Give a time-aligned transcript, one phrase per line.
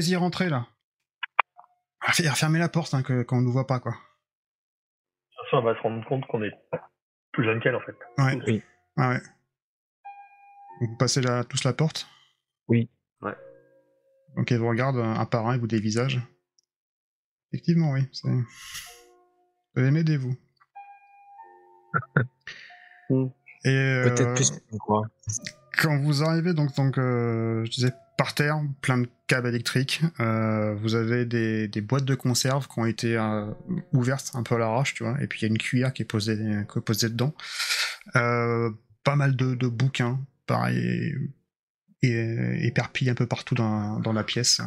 [0.00, 0.66] Allez-y, rentrez là.
[2.34, 3.92] Fermez la porte, hein, qu'on nous voit pas, quoi.
[5.36, 6.52] Façon, on va se rendre compte qu'on est
[7.32, 7.94] plus jeune qu'elle, en fait.
[8.16, 8.38] Ouais.
[8.46, 8.62] Oui.
[8.96, 9.20] Ah ouais.
[10.80, 12.08] Vous passez la, tous la porte?
[12.68, 12.88] Oui.
[13.20, 13.34] Ouais.
[14.38, 16.18] Ok, vous regarde un par un et vous dévisage.
[17.52, 18.08] Effectivement, oui.
[18.14, 18.46] c'est- Vous
[19.82, 20.34] allez m'aider, vous.
[23.66, 25.02] Et euh, Peut-être plus croit.
[25.78, 30.74] quand vous arrivez, donc, donc euh, je disais, par terre, plein de câbles électriques, euh,
[30.74, 33.46] vous avez des, des boîtes de conserve qui ont été euh,
[33.94, 36.02] ouvertes un peu à l'arrache, tu vois, et puis il y a une cuillère qui
[36.02, 37.32] est posée, qui est posée dedans.
[38.16, 38.70] Euh,
[39.04, 41.14] pas mal de, de bouquins, pareil,
[42.02, 44.60] et, éparpillés un peu partout dans, dans la pièce.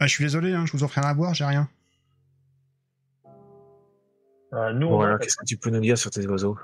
[0.00, 1.70] Ah, je suis désolé, hein, je vous offre rien à boire, j'ai rien.
[4.52, 6.58] Euh, nous, on Voilà, a- qu'est-ce que tu peux nous dire sur tes oiseaux?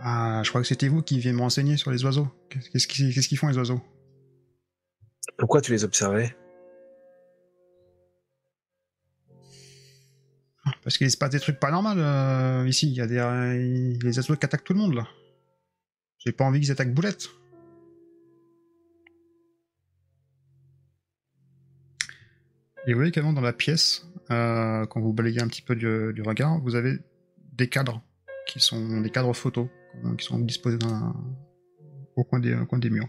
[0.00, 2.28] Ah, je crois que c'était vous qui deviez me renseigner sur les oiseaux.
[2.50, 3.80] Qu'est-ce qu'ils font les oiseaux?
[5.36, 6.36] Pourquoi tu les observais?
[10.82, 12.88] Parce qu'il se passe des trucs pas normaux euh, ici.
[12.88, 15.06] Il y a des euh, les oiseaux qui attaquent tout le monde là.
[16.18, 17.28] J'ai pas envie qu'ils attaquent Boulette.
[22.86, 26.12] Et vous voyez qu'avant dans la pièce, euh, quand vous balayez un petit peu du,
[26.14, 26.98] du regard, vous avez
[27.52, 28.02] des cadres
[28.46, 29.68] qui sont des cadres photos
[30.16, 30.78] qui sont disposés
[32.16, 33.08] au coin des, des murs.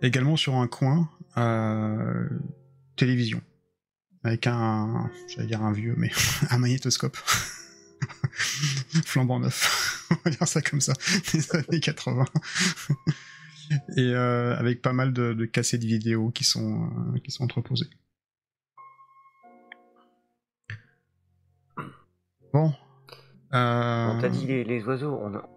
[0.00, 2.28] Également sur un coin, euh,
[2.96, 3.42] télévision
[4.24, 6.10] avec un, j'allais dire un vieux, mais
[6.50, 7.16] un magnétoscope
[9.04, 10.06] flambant neuf.
[10.10, 10.92] On va dire ça comme ça,
[11.32, 12.24] des années 80.
[13.96, 16.84] Et euh, avec pas mal de, de cassettes vidéo qui sont,
[17.14, 17.90] euh, qui sont entreposées.
[22.52, 22.72] Bon.
[23.54, 24.08] Euh...
[24.12, 25.48] On t'a dit les, les oiseaux, on, a-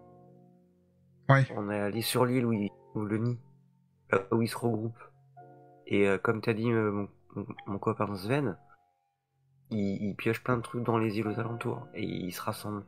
[1.30, 1.48] Ouais.
[1.56, 2.54] on est allé sur l'île où,
[2.96, 3.40] où le nid,
[4.12, 5.04] là où ils se regroupent.
[5.88, 8.58] Et euh, comme t'as dit, euh, mon, mon, mon copain Sven,
[9.72, 12.86] il, il pioche plein de trucs dans les îles aux alentours et ils se rassemblent.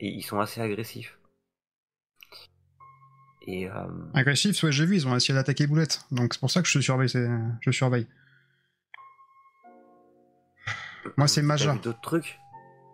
[0.00, 1.18] Et ils sont assez agressifs.
[3.48, 3.72] Et euh,
[4.14, 6.04] Agressif, ouais, j'ai vu, ils ont essayé d'attaquer Boulette.
[6.12, 7.08] Donc c'est pour ça que je surveille.
[7.60, 8.06] Je surveille.
[11.16, 11.74] Moi, c'est Maja.
[11.76, 12.38] d'autres trucs?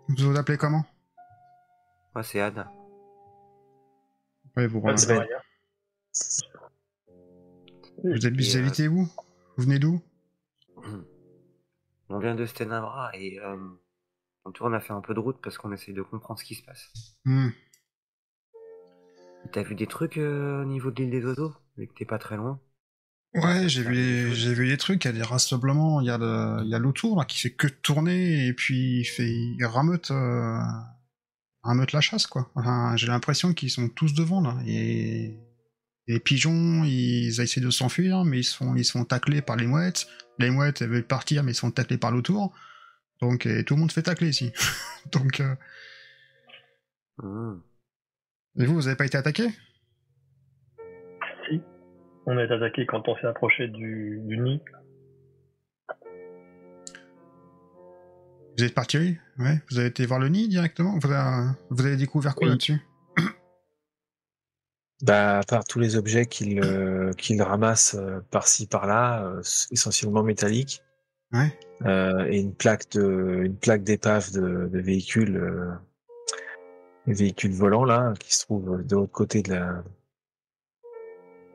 [0.08, 0.84] Vous vous appelez comment?
[2.14, 2.70] Moi, c'est Anna.
[4.56, 5.16] Ouais, vous, Sven.
[5.16, 5.42] barrière.
[8.04, 9.08] vous habitez, euh, habitez où?
[9.56, 10.00] Vous venez d'où?
[12.08, 13.56] On vient de Stenabra et euh,
[14.44, 16.38] en tout cas, on a fait un peu de route parce qu'on essaye de comprendre
[16.38, 16.92] ce qui se passe.
[17.24, 17.48] Hmm.
[19.52, 21.54] T'as vu des trucs euh, au niveau de l'île des oiseaux?
[21.76, 22.60] Vu que t'es pas très loin.
[23.34, 26.10] Ouais, j'ai vu, les- j'ai vu les trucs, il y a des rassemblements, il y
[26.10, 29.28] a, le- il y a l'autour là qui fait que tourner et puis il fait
[29.28, 30.60] il rameute, euh,
[31.64, 32.50] rameute la chasse quoi.
[32.54, 34.56] Enfin, j'ai l'impression qu'ils sont tous devant là.
[34.66, 35.36] Et
[36.06, 39.56] les pigeons, ils essaient de s'enfuir, mais ils se font, ils se font tacler par
[39.56, 40.06] les mouettes.
[40.38, 42.54] Les mouettes elles veulent partir, mais ils se font tacler par l'autour.
[43.20, 44.52] Donc et tout le monde se fait tacler ici.
[45.12, 45.54] Donc euh,
[47.18, 47.60] Hmm.
[48.58, 49.48] et vous, vous avez pas été attaqué?
[51.48, 51.60] Si.
[52.26, 54.60] On a été attaqué quand on s'est approché du, du nid.
[58.56, 59.60] Vous êtes parti Ouais.
[59.70, 60.98] Vous avez été voir le nid directement?
[60.98, 62.50] Vous avez, vous avez découvert quoi Oui.
[62.52, 62.80] là-dessus?
[65.02, 67.10] Bah, à part tous les objets qu'il euh,
[67.40, 70.82] ramasse euh, par-ci par-là, euh, essentiellement métalliques,
[71.32, 71.52] Ouais.
[71.84, 75.36] euh, et une plaque de une plaque d'épave de, de véhicules,
[77.50, 79.82] volants là, qui se trouve de l'autre côté de la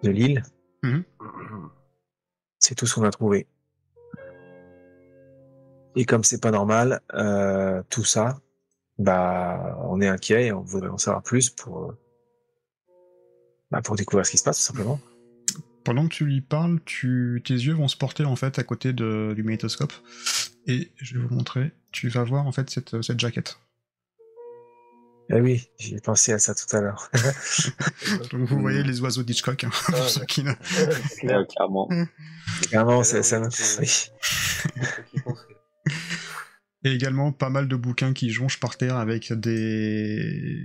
[0.03, 0.43] de l'île.
[2.59, 3.47] C'est tout ce qu'on a trouvé.
[5.99, 8.39] Et comme c'est pas normal, euh, tout ça,
[8.99, 11.99] bah, on est inquiet et on voudrait en savoir plus pour, euh,
[13.69, 14.97] bah, pour découvrir ce qui se passe, tout simplement.
[15.83, 18.93] Pendant que tu lui parles, tu, tes yeux vont se porter en fait à côté
[18.93, 19.91] de, du magnétoscope.
[20.67, 21.73] Et je vais vous montrer.
[21.91, 23.59] Tu vas voir en fait cette, cette jaquette.
[25.31, 27.11] Eh oui, j'ai pensé à ça tout à l'heure.
[28.31, 29.65] Donc vous voyez les oiseaux d'Hitchcock.
[29.65, 31.89] hein, pour ceux qui ne- Ouais, clairement.
[32.69, 33.39] Clairement, Ah, ça.
[33.39, 34.09] oui, me- c'est- oui.
[36.85, 40.63] Et également pas mal de bouquins qui jonchent par terre avec des,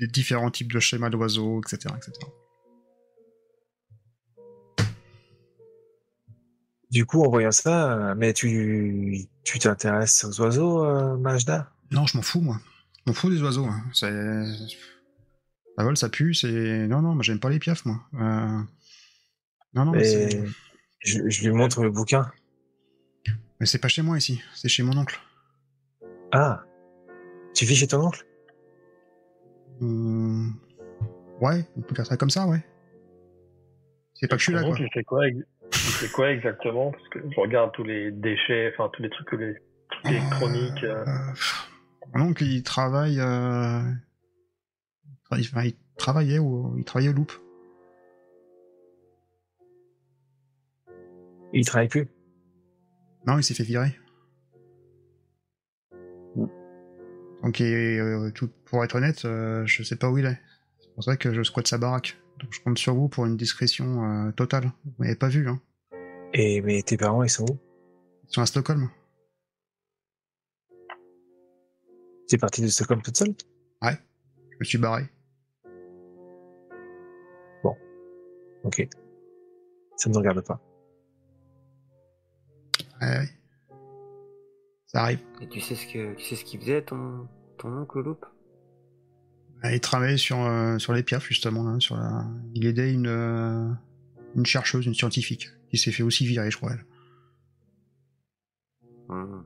[0.00, 2.12] des différents types de schémas d'oiseaux, etc., etc.
[6.90, 11.70] Du coup, en voyant ça, euh, mais tu tu t'intéresses aux oiseaux, euh, Majda?
[11.90, 12.60] Non, je m'en fous, moi.
[12.98, 13.66] Je m'en fous des oiseaux.
[13.66, 13.84] hein.
[13.92, 14.44] C'est...
[15.76, 16.86] Ça vole, ça pue, c'est...
[16.86, 18.00] Non, non, moi j'aime pas les piafs, moi.
[18.14, 18.62] Euh,
[19.74, 20.42] Non, non, mais c'est...
[21.00, 22.30] Je, je lui montre le bouquin.
[23.60, 25.20] Mais c'est pas chez moi ici, c'est chez mon oncle.
[26.32, 26.62] Ah,
[27.54, 28.24] tu vis chez ton oncle?
[29.80, 30.54] Hum,
[31.40, 32.64] Ouais, on peut dire ça comme ça, ouais.
[34.14, 34.76] C'est pas que je suis là, quoi.
[34.78, 35.38] il fait quoi, ex-
[35.72, 36.90] il fait quoi exactement?
[36.92, 39.54] Parce que je regarde tous les déchets, enfin tous les trucs que les
[39.90, 40.84] trucs électroniques.
[40.84, 41.32] euh, Euh,
[42.14, 43.20] mon oncle, il travaille.
[43.20, 43.80] Euh...
[45.04, 47.32] il tra- enfin, il travaillait au, il travaillait au loop.
[51.52, 52.08] Il travaille plus?
[53.26, 53.98] Non, il s'est fait virer.
[57.46, 60.36] Donc, et, euh, tout, pour être honnête, euh, je sais pas où il est.
[60.80, 62.18] C'est pour ça que je squatte sa baraque.
[62.40, 64.72] Donc, je compte sur vous pour une discrétion euh, totale.
[64.84, 65.60] Vous m'avez pas vu, hein.
[66.34, 67.56] Et mais tes parents, ils sont où?
[68.24, 68.90] Ils sont à Stockholm.
[72.26, 73.34] T'es parti de Stockholm toute seule?
[73.80, 75.04] Je me suis barré.
[78.64, 78.88] Ok.
[79.96, 80.60] Ça ne nous regarde pas.
[83.00, 83.28] Ouais, ouais.
[84.86, 85.20] Ça arrive.
[85.40, 88.18] Et tu sais ce que tu sais ce qu'il faisait ton ton oncle Loup
[89.64, 91.64] Il travaillait sur, euh, sur les piafs, justement.
[91.64, 92.26] Là, sur la...
[92.54, 93.68] Il aidait une, euh,
[94.34, 96.72] une chercheuse, une scientifique, qui s'est fait aussi virer, je crois.
[96.72, 96.84] elle.
[99.08, 99.42] Hmm.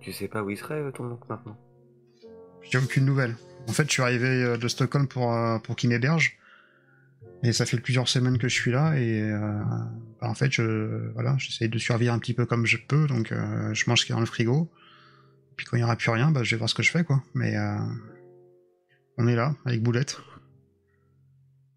[0.00, 1.58] Tu sais pas où il serait euh, ton oncle maintenant?
[2.62, 3.36] J'ai aucune nouvelle.
[3.68, 6.38] En fait, je suis arrivé de Stockholm pour, euh, pour qu'il m'héberge.
[7.42, 8.98] Et ça fait plusieurs semaines que je suis là.
[8.98, 9.38] Et euh,
[10.20, 13.06] bah, en fait, je, voilà, j'essaye de survivre un petit peu comme je peux.
[13.06, 14.70] Donc, euh, je mange ce qu'il y a dans le frigo.
[15.60, 17.04] Puis quand il n'y aura plus rien, bah, je vais voir ce que je fais.
[17.04, 17.22] quoi.
[17.34, 17.76] Mais euh,
[19.18, 20.18] on est là, avec Boulette.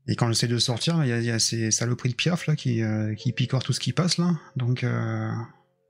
[0.07, 2.47] Et quand j'essaie de sortir, il y a, il y a ces saloperies de piaf
[2.47, 4.17] là, qui, euh, qui picorent tout ce qui passe.
[4.19, 4.39] là.
[4.55, 5.29] Donc, euh,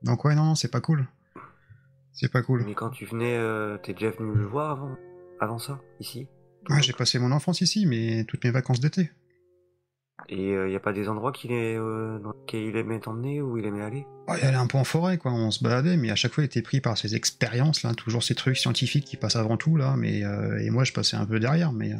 [0.02, 1.06] donc ouais, non, non, c'est pas cool.
[2.12, 2.64] C'est pas cool.
[2.66, 4.96] Mais quand tu venais, euh, t'es déjà venu le voir avant
[5.40, 6.26] avant ça ici?
[6.68, 9.12] Ouais, j'ai passé mon enfance ici, mais toutes mes vacances d'été.
[10.28, 13.42] Et il y a pas des endroits qu'il est euh, dans lesquels il aimait t'emmener
[13.42, 14.06] ou il aimait aller?
[14.26, 15.32] Ouais, il allait un peu en forêt, quoi.
[15.32, 17.92] On se baladait, mais à chaque fois, il était pris par ses expériences, là.
[17.94, 19.96] Toujours ces trucs scientifiques qui passent avant tout, là.
[19.98, 21.92] Mais, euh, et moi, je passais un peu derrière, mais.
[21.92, 21.96] euh,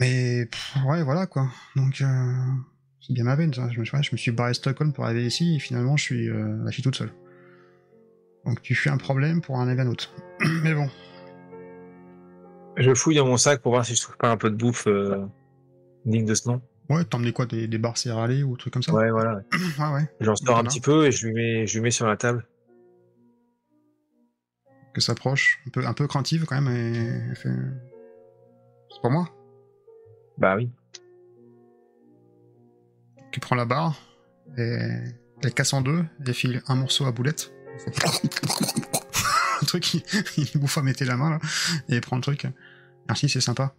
[0.00, 1.48] Mais, pff, ouais, voilà, quoi.
[1.76, 2.06] Donc, euh,
[3.00, 3.68] c'est bien ma veine, ça.
[3.70, 5.96] Je me, suis- ouais, je me suis barré de Stockholm pour arriver ici, et finalement,
[5.96, 7.12] je suis, euh, je suis toute seule.
[8.44, 10.12] Donc, tu fais un problème pour à un autre.
[10.64, 10.88] mais bon.
[12.76, 14.88] Je fouille dans mon sac pour voir si je trouve pas un peu de bouffe
[14.88, 15.24] euh,
[16.04, 16.62] digne de ce nom.
[16.90, 19.36] Ouais, t'emmenais quoi Des, des barres céréalées ou trucs comme ça Ouais, voilà.
[19.36, 20.08] ouais, ouais.
[20.20, 22.46] J'en sors un petit peu et je lui mets, je lui mets sur la table.
[24.92, 25.60] Que s'approche.
[25.66, 27.48] Un peu, un peu craintive, quand même, et elle fait.
[28.92, 29.28] C'est pas moi?
[30.38, 30.70] Bah oui.
[33.32, 33.96] qui prend la barre
[34.56, 34.78] et
[35.42, 37.52] elle casse en deux et file un morceau à boulette.
[39.60, 40.02] le truc, il,
[40.36, 41.38] il bouffe à mettre la main là
[41.88, 42.46] et prend le truc.
[43.08, 43.74] Merci, c'est sympa.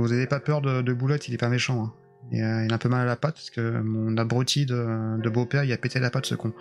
[0.00, 1.84] Vous avez pas peur de, de boulette, il est pas méchant.
[1.84, 1.92] hein.
[2.32, 5.20] Et, euh, il a un peu mal à la patte parce que mon abruti de,
[5.20, 6.52] de beau-père, il a pété la patte ce con.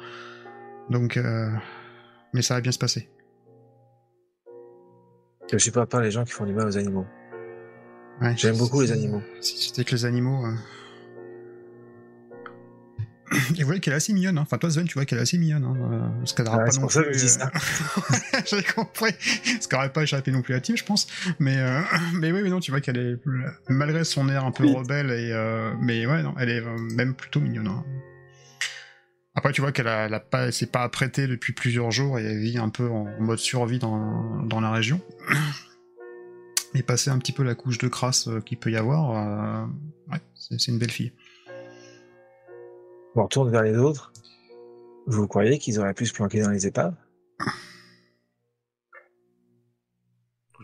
[0.90, 1.50] Donc, euh,
[2.34, 3.10] mais ça va bien se passer.
[5.52, 7.06] Je suis pas par les gens qui font du mal aux animaux.
[8.22, 9.22] Ouais, J'aime beaucoup les animaux.
[9.42, 10.46] Si c'était que les animaux.
[10.46, 10.54] euh.
[13.56, 14.38] Et vous voyez qu'elle est assez mignonne.
[14.38, 14.42] Hein.
[14.44, 15.63] Enfin, toi, Sven, tu vois qu'elle est assez mignonne.
[15.63, 15.75] Hein.
[15.92, 17.38] euh, Parce qu'elle n'aura Ouais, pas non plus.
[18.46, 19.12] J'ai compris.
[19.53, 21.08] Parce qu'elle n'aurait pas échappé non plus à team, je pense.
[21.39, 21.82] Mais, euh,
[22.13, 23.15] mais oui, mais non, tu vois qu'elle est.
[23.70, 24.74] Malgré son air un peu Oui.
[24.75, 26.62] rebelle, et, euh, mais ouais, non, elle est
[26.96, 27.68] même plutôt mignonne.
[27.68, 27.84] hein.
[29.36, 32.60] Après, tu vois qu'elle a, pas, s'est pas apprêtée depuis plusieurs jours et elle vit
[32.60, 35.01] un peu en mode survie dans, dans la région.
[36.75, 39.12] Et passer un petit peu la couche de crasse qu'il peut y avoir,
[39.63, 39.65] euh,
[40.12, 41.13] ouais, c'est une belle fille.
[43.15, 44.12] On retourne vers les autres.
[45.05, 46.96] Vous croyez qu'ils auraient pu se planquer dans les épaves?
[47.39, 47.46] De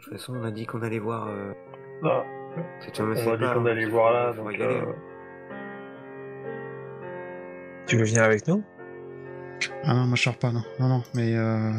[0.02, 1.28] toute façon, on a dit qu'on allait voir.
[1.28, 1.54] Euh,
[2.04, 2.24] ah,
[2.58, 4.96] on m'a dit qu'on allait il voir là, il faut donc y aller, euh, hein.
[7.86, 8.64] Tu veux venir avec nous?
[9.84, 10.64] Ah non, moi je sors pas, non.
[10.80, 11.36] Non, non, mais.
[11.36, 11.72] Euh...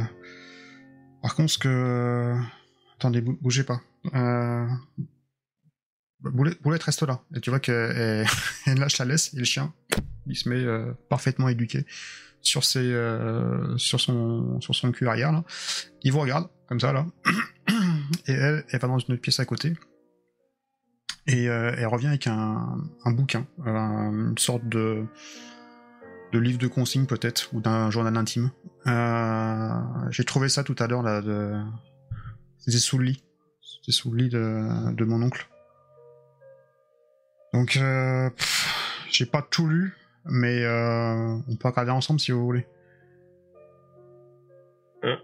[1.23, 2.35] Par contre, ce que.
[2.97, 3.81] Attendez, bou- bougez pas.
[4.15, 4.67] Euh...
[6.21, 7.21] Boulette, Boulette reste là.
[7.35, 8.27] Et tu vois qu'elle
[8.67, 9.73] elle lâche la laisse et le chien,
[10.27, 11.87] il se met euh, parfaitement éduqué
[12.43, 15.33] sur, ses, euh, sur, son, sur son cul arrière.
[15.33, 15.45] Là.
[16.03, 17.07] Il vous regarde, comme ça, là.
[18.27, 19.75] Et elle, elle va dans une autre pièce à côté.
[21.27, 25.05] Et euh, elle revient avec un, un bouquin, une sorte de,
[26.33, 28.51] de livre de consignes peut-être, ou d'un journal intime.
[30.11, 31.23] J'ai trouvé ça tout à l'heure, là,
[32.59, 33.25] c'était sous le lit.
[33.61, 35.49] C'était sous le lit de, de mon oncle.
[37.53, 37.79] Donc,
[39.11, 42.67] j'ai pas tout lu, mais euh, on peut regarder ensemble si vous voulez.
[45.03, 45.17] Ouais,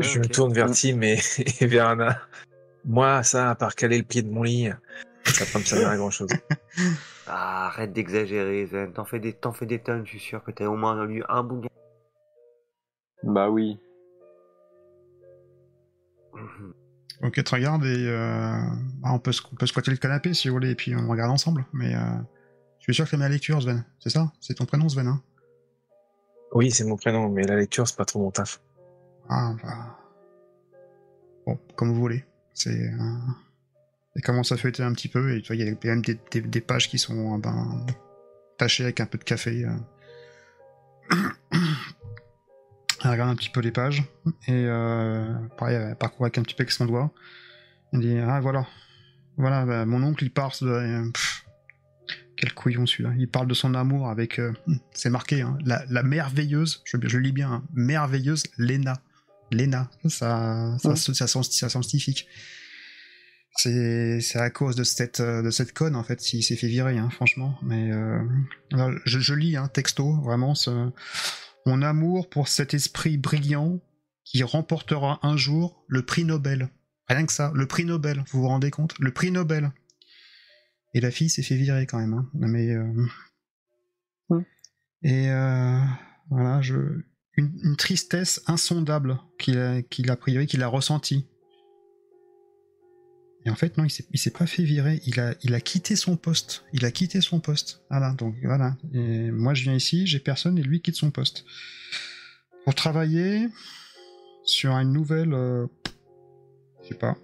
[0.00, 1.18] Je me tourne vers Tim et,
[1.60, 2.20] et vers Anna.
[2.84, 4.68] Moi, ça, à part caler le pied de mon lit,
[5.24, 6.28] ça va pas me servir à grand chose.
[7.28, 8.92] Ah, arrête d'exagérer, Zen.
[8.92, 11.24] T'en fais des, t'en fais des tonnes, je suis sûr que t'as au moins lu
[11.28, 11.66] un bouquin.
[13.24, 13.80] Bah oui.
[17.22, 18.52] Ok, tu regardes et euh,
[19.00, 21.08] bah, on, peut, se- on peut squatter le canapé si vous voulez, et puis on
[21.08, 21.64] regarde ensemble.
[21.72, 21.98] Mais euh,
[22.86, 23.84] je suis sûr que t'aimes la lecture, Sven?
[23.98, 24.32] C'est ça?
[24.40, 25.22] C'est ton prénom, Sven hein?
[26.52, 28.60] Oui, c'est mon prénom, mais la lecture, c'est pas trop mon taf.
[29.28, 29.98] Ah, bah...
[31.46, 32.24] Bon, comme vous voulez.
[32.54, 32.70] C'est...
[32.92, 33.16] Euh...
[34.16, 36.18] Et commence à feuilleter un petit peu, et tu vois, il y a même des,
[36.30, 37.84] des- des pages qui sont euh, ben,
[38.56, 39.64] tachées avec un peu de café.
[39.64, 39.76] euh.
[43.04, 44.04] Elle regarde un petit peu les pages,
[44.48, 47.10] et euh, pareil, elle parcourt avec un petit peu avec son doigt.
[47.92, 48.66] Elle dit Ah, voilà.
[49.36, 51.10] Voilà, bah, mon oncle, il parle de.
[51.12, 51.35] pff,
[52.36, 53.12] quel couillon celui-là.
[53.18, 54.38] Il parle de son amour avec.
[54.38, 54.52] euh,
[54.92, 59.00] c'est marqué, hein, la, la merveilleuse, je, je lis bien, hein, merveilleuse Lena.
[59.52, 60.96] Lena, ça, ça, Ouais.
[60.96, 62.26] ça, ça, scientifique.
[63.58, 66.98] C'est à cause de cette, euh, de cette conne, en fait, s'il s'est fait virer,
[66.98, 67.58] hein, franchement.
[67.62, 68.20] Mais euh,
[68.72, 70.90] alors, je, je lis, hein, texto, vraiment, ce,
[71.64, 73.80] mon amour pour cet esprit brillant
[74.24, 76.68] qui remportera un jour le prix Nobel.
[77.08, 78.94] Rien que ça, le prix Nobel, vous vous rendez compte?
[78.98, 79.70] Le prix Nobel.
[80.94, 82.14] Et la fille s'est fait virer quand même.
[82.14, 82.30] Hein.
[82.34, 83.06] Mais euh,
[84.28, 84.44] Ouais.
[85.02, 85.78] et euh,
[86.30, 86.74] voilà, je
[87.36, 91.26] une, une tristesse insondable qu'il a, qu'il a priori qu'il a ressenti.
[93.44, 95.00] Et en fait non, il s'est il s'est pas fait virer.
[95.06, 96.64] Il a il a quitté son poste.
[96.72, 97.82] Il a quitté son poste.
[97.90, 98.76] Voilà donc voilà.
[98.92, 101.44] Et moi je viens ici, j'ai personne et lui quitte son poste
[102.64, 103.46] pour travailler
[104.44, 105.32] sur une nouvelle.
[105.34, 105.66] euh,
[106.82, 107.16] je sais pas.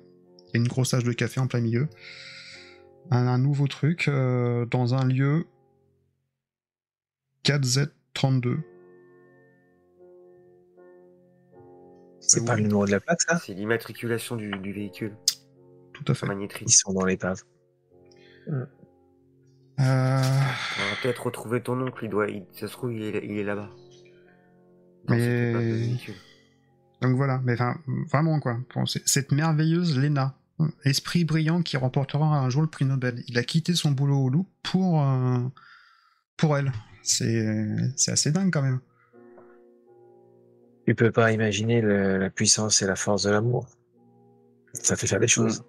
[0.49, 1.89] Il y a une grosse tache de café en plein milieu.
[3.13, 5.47] Un, un nouveau truc euh, dans un lieu
[7.45, 8.63] 4Z32.
[12.21, 15.15] C'est pas le numéro de la plaque, ça C'est l'immatriculation du, du véhicule,
[15.93, 16.27] Tout à fait.
[16.63, 17.43] Ils sont dans l'épave.
[18.49, 18.65] Euh,
[19.79, 23.37] On va peut-être retrouver ton oncle, il doit, il, ça se trouve, il est, il
[23.37, 23.69] est là-bas.
[25.05, 25.97] Dans Mais-.
[27.03, 27.77] Donc voilà, mais enfin,
[28.11, 28.59] vraiment quoi.
[28.75, 30.39] Bon, cette merveilleuse Lena,
[30.85, 33.23] esprit brillant qui remportera un jour le prix Nobel.
[33.29, 35.39] Il a quitté son boulot au loup pour, euh,
[36.37, 36.73] pour elle.
[37.03, 37.67] C'est
[37.97, 38.81] c'est assez dingue quand même.
[40.87, 43.67] Tu peux pas imaginer le- la puissance et la force de l'amour.
[44.73, 45.65] Ça fait faire des choses.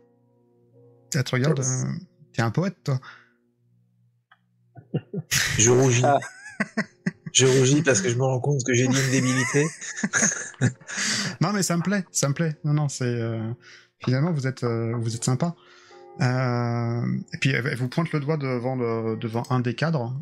[1.13, 1.83] Elle te regarde, euh,
[2.33, 2.99] t'es un poète toi.
[5.57, 6.03] Je rougis.
[6.05, 6.19] Ah.
[7.33, 9.65] je rougis parce que je me rends compte que j'ai dit une débilité.
[11.41, 12.57] Non mais ça me plaît, ça me plaît.
[12.63, 13.51] Non non, c'est euh,
[14.03, 15.55] finalement vous êtes euh, vous êtes sympa.
[16.21, 20.13] Euh, et puis elle elle vous pointe le doigt devant le devant un des cadres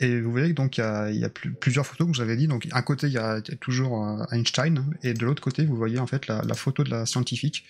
[0.00, 2.36] et vous voyez donc il y a, il y a plus- plusieurs photos que j'avais
[2.36, 2.46] dit.
[2.48, 5.42] Donc un côté il y a, il y a toujours euh, Einstein et de l'autre
[5.42, 7.64] côté vous voyez en fait la, la photo de la scientifique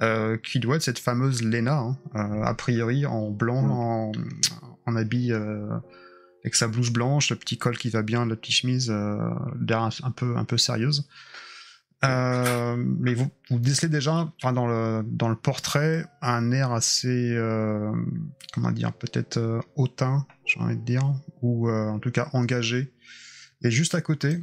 [0.00, 4.12] euh, qui doit être cette fameuse Lena, hein, euh, a priori en blanc, en,
[4.86, 5.32] en habit
[6.42, 9.90] avec sa blouse blanche, le petit col qui va bien, la petite chemise, l'air un,
[10.02, 11.06] un peu un peu sérieuse.
[12.02, 17.32] Euh, mais vous, vous décelez déjà, enfin, dans le dans le portrait, un air assez,
[17.32, 17.92] euh,
[18.54, 21.02] comment dire, peut-être euh, hautain, j'ai envie de dire,
[21.42, 22.92] ou en tout cas engagé.
[23.62, 24.40] Et juste à côté,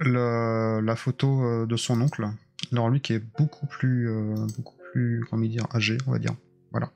[0.00, 2.26] la photo de son oncle,
[2.72, 4.08] alors lui qui est beaucoup plus,
[4.56, 6.34] beaucoup plus, comment dire, âgé, on va dire,
[6.70, 6.90] voilà,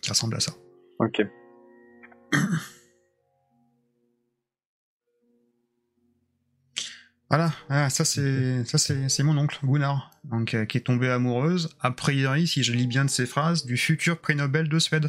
[0.00, 0.52] qui ressemble à ça.
[0.98, 1.22] Ok.
[7.30, 11.10] Voilà, ah, ça c'est ça c'est c'est mon oncle Gunnar, donc euh, qui est tombée
[11.10, 14.78] amoureuse, a priori, si je lis bien de ses phrases, du futur prix Nobel de
[14.78, 15.08] Suède.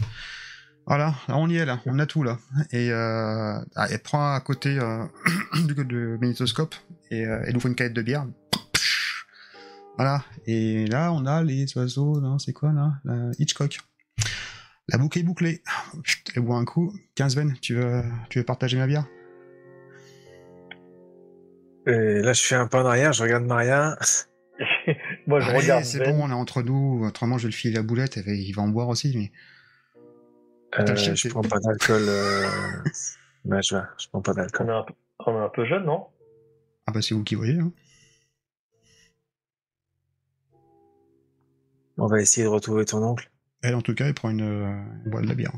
[0.85, 2.39] Voilà, là, on y est là, on a tout là.
[2.71, 5.05] Et euh, ah, elle prend à côté euh,
[5.65, 6.75] du, du magnétoscope
[7.09, 8.25] et elle ouvre une canette de bière.
[9.95, 12.95] Voilà, et là on a les oiseaux, non, c'est quoi là?
[13.05, 13.79] La Hitchcock.
[14.89, 15.61] La boucle est bouclée.
[16.35, 16.93] Elle boit un coup.
[17.15, 19.05] 15 veines, tu veux, tu veux partager ma bière?
[21.89, 23.97] Et là, je fais un pas en arrière, je regarde Maria.
[25.27, 25.83] Moi, je Allez, regarde.
[25.83, 26.11] c'est Ben.
[26.15, 27.03] bon, on est entre nous.
[27.05, 28.17] Autrement, je vais le filer la boulette.
[28.17, 29.15] et Il va en boire aussi.
[29.17, 29.31] Mais...
[30.79, 32.01] Euh, chien, je prends pas d'alcool.
[32.07, 32.47] Euh...
[33.45, 34.69] je, je prends pas On d'alcool.
[34.69, 34.93] est, un peu,
[35.25, 36.05] on est un peu jeune, non?
[36.87, 37.59] Ah bah c'est vous qui voyez.
[37.59, 37.71] Hein.
[41.97, 43.29] On va essayer de retrouver ton oncle.
[43.61, 45.51] Elle, en tout cas, elle prend une, euh, elle boit de la bière.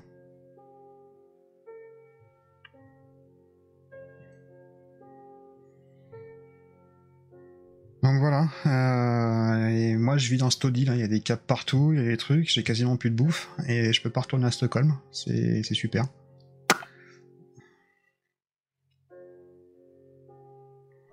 [8.03, 8.47] Donc voilà.
[8.65, 10.85] euh, et moi, je vis dans Stody.
[10.85, 12.49] Là, il y a des caps partout, il y a des trucs.
[12.49, 14.95] J'ai quasiment plus de bouffe et je peux pas retourner à Stockholm.
[15.11, 16.05] C'est c'est super.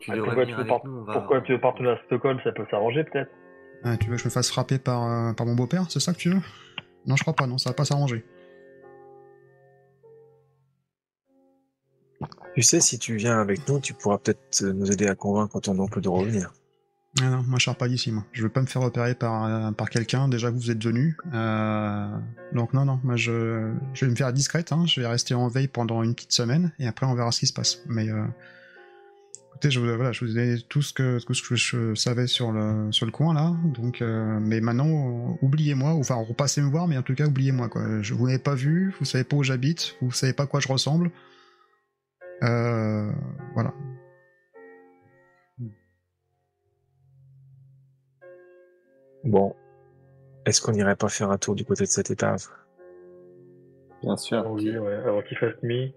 [0.00, 1.12] Tu Ah, pourquoi, tu veux avec pas, nous, on va...
[1.12, 2.38] pourquoi tu veux pas retourner à Stockholm?
[2.42, 3.30] Ça peut s'arranger peut-être
[3.84, 6.12] Ah, tu veux que je me fasse frapper par, euh, par mon beau-père C'est ça
[6.14, 6.40] que tu veux?
[7.06, 7.46] Non, je crois pas.
[7.46, 8.24] Non, ça va pas s'arranger.
[12.54, 15.78] Tu sais, si tu viens avec nous, tu pourras peut-être nous aider à convaincre ton
[15.78, 16.52] oncle de revenir.
[17.20, 18.24] Ah non, moi je sors pas d'ici, moi.
[18.32, 21.16] Je veux pas me faire repérer par, euh, par quelqu'un, déjà que vous êtes venu.
[21.32, 22.08] Euh,
[22.52, 24.84] donc non, non, moi je, vais me faire discrète, hein.
[24.86, 27.46] je vais rester en veille pendant une petite semaine, et après on verra ce qui
[27.46, 27.80] se passe.
[27.86, 28.24] Mais euh,
[29.50, 32.26] écoutez, je vous, voilà, je vous ai tout ce que, tout ce que je savais
[32.26, 33.56] sur le, sur le coin, là.
[33.64, 38.02] Donc, mais maintenant, oubliez-moi, ou enfin repassez me voir, mais en tout cas, oubliez-moi, quoi.
[38.02, 40.60] Je vous n'avez pas vu, vous savez pas où j'habite, vous savez pas à quoi
[40.60, 41.10] je ressemble.
[42.40, 43.72] Voilà.
[49.28, 49.54] Bon.
[50.46, 52.46] Est-ce qu'on irait pas faire un tour du côté de cette épave
[54.02, 54.38] Bien sûr.
[54.38, 55.94] Allons-y, ouais, avant qu'il fasse nuit.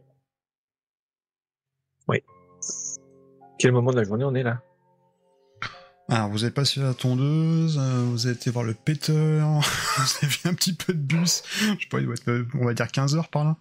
[3.58, 4.60] Quel moment de la journée on est là?
[6.10, 9.48] Alors, vous êtes passé à la tondeuse, euh, vous avez été voir le péteur,
[9.98, 11.44] vous avez vu un petit peu de bus.
[11.46, 13.58] Je sais pas, il doit être, euh, on va dire 15 heures par là.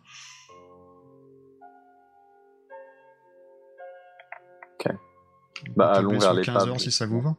[5.77, 6.71] Bah, On peut allons vers les 15 tables.
[6.71, 7.37] heures si ça vous va.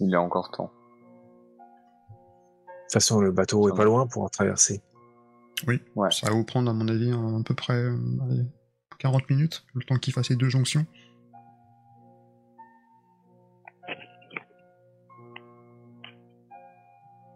[0.00, 0.70] Il y a encore temps.
[1.68, 4.82] De toute façon, le bateau est pas loin pour en traverser.
[5.66, 5.80] Ouais.
[6.10, 8.44] Ça va vous prendre, à mon avis, à peu près euh, allez,
[8.98, 10.86] 40 minutes, le temps qu'il fasse les deux jonctions.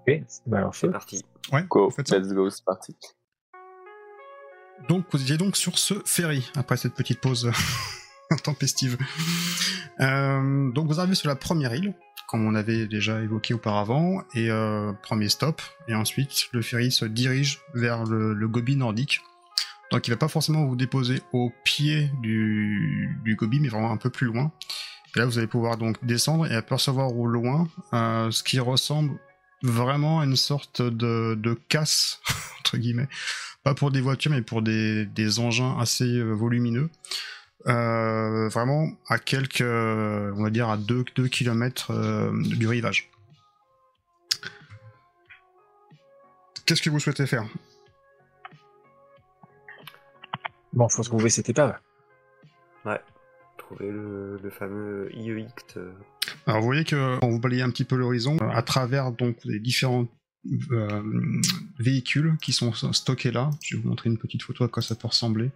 [0.06, 1.24] Ok, bah alors C'est parti.
[1.52, 2.96] Ouais, Go, let's go, c'est parti.
[4.88, 7.50] Donc vous étiez donc sur ce ferry après cette petite pause
[8.30, 8.98] intempestive.
[10.00, 11.94] Euh, donc vous arrivez sur la première île,
[12.32, 17.04] comme on avait déjà évoqué auparavant, et euh, premier stop, et ensuite le ferry se
[17.04, 19.20] dirige vers le, le Gobi nordique.
[19.90, 23.98] Donc il va pas forcément vous déposer au pied du, du Gobi, mais vraiment un
[23.98, 24.50] peu plus loin.
[25.14, 29.18] Là vous allez pouvoir donc descendre et apercevoir au loin euh, ce qui ressemble
[29.62, 32.22] vraiment à une sorte de, de casse,
[32.60, 33.08] entre guillemets,
[33.62, 36.88] pas pour des voitures, mais pour des, des engins assez euh, volumineux.
[37.68, 41.92] Euh, vraiment à quelques, euh, on va dire à 2 deux, km
[42.56, 43.08] du rivage.
[46.66, 47.44] Qu'est-ce que vous souhaitez faire?
[50.72, 51.76] Bon, faut trouver cette épave.
[52.84, 53.00] Ouais.
[53.58, 55.52] Trouver le, le fameux IEX.
[55.76, 55.92] euh,
[56.46, 59.36] Alors vous voyez que quand vous balayez un petit peu l'horizon, euh, à travers donc
[59.44, 60.06] les différents
[60.70, 61.02] euh,
[61.78, 64.94] véhicules qui sont stockés là, je vais vous montrer une petite photo à quoi ça
[64.94, 65.50] peut ressembler.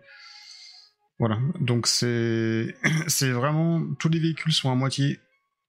[1.18, 2.74] Voilà, donc c'est
[3.22, 5.18] vraiment tous les véhicules sont à moitié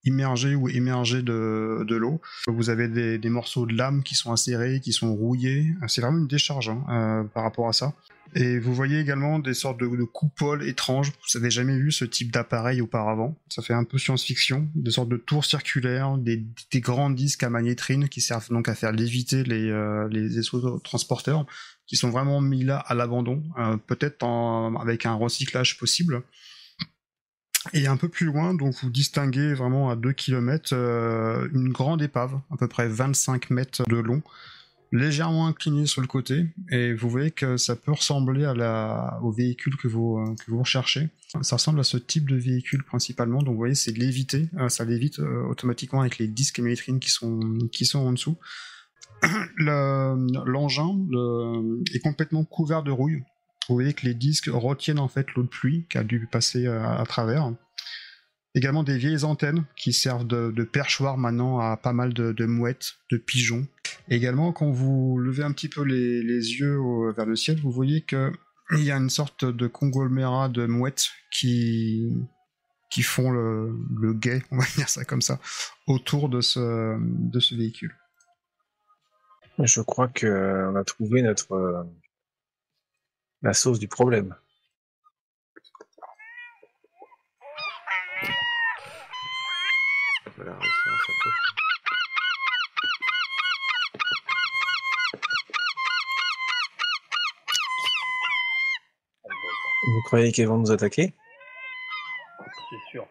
[0.03, 2.21] immergés ou émergés de, de l'eau.
[2.47, 5.73] Vous avez des, des morceaux de lame qui sont acérés, qui sont rouillés.
[5.87, 7.93] C'est vraiment une décharge hein, euh, par rapport à ça.
[8.35, 11.11] Et vous voyez également des sortes de, de coupoles étranges.
[11.11, 13.37] Vous n'avez jamais vu ce type d'appareil auparavant.
[13.49, 14.67] Ça fait un peu science-fiction.
[14.75, 18.75] Des sortes de tours circulaires, des, des grands disques à magnétrine qui servent donc à
[18.75, 21.45] faire léviter les, euh, les vaisseaux transporteurs,
[21.87, 24.23] qui sont vraiment mis là à l'abandon, euh, peut-être
[24.79, 26.21] avec un recyclage possible.
[27.73, 30.73] Et un peu plus loin, donc vous distinguez vraiment à 2 km
[31.53, 34.21] une grande épave, à peu près 25 mètres de long,
[34.91, 38.45] légèrement inclinée sur le côté, et vous voyez que ça peut ressembler
[39.21, 41.09] au véhicule que vous, euh, que vous recherchez.
[41.41, 44.85] Ça ressemble à ce type de véhicule principalement, donc vous voyez c'est lévité, euh, ça
[44.85, 47.39] lévite euh, automatiquement avec les disques métriques qui sont,
[47.71, 48.37] qui sont en dessous.
[49.57, 53.23] Le- L'engin le- est complètement couvert de rouille.
[53.67, 56.67] Vous voyez que les disques retiennent en fait l'eau de pluie qui a dû passer
[56.67, 57.53] euh, à, travers.
[58.55, 63.17] Également des vieilles antennes qui servent de, perchoir maintenant à pas mal de, mouettes, de
[63.17, 63.67] pigeons.
[64.09, 66.79] Également, quand vous levez un petit peu les, yeux
[67.15, 68.31] vers le ciel, vous voyez que
[68.71, 72.09] il y a une sorte de conglomérat de mouettes qui
[72.89, 75.39] qui font le, le guet, on va dire ça comme ça,
[75.87, 77.93] autour de ce, de ce véhicule.
[79.59, 81.83] Je crois que euh, on a trouvé notre euh,
[83.41, 84.35] la sauce du problème.
[90.35, 90.59] Voilà.
[99.87, 101.13] Vous croyez qu'ils vont nous attaquer?
[102.69, 103.07] C'est sûr.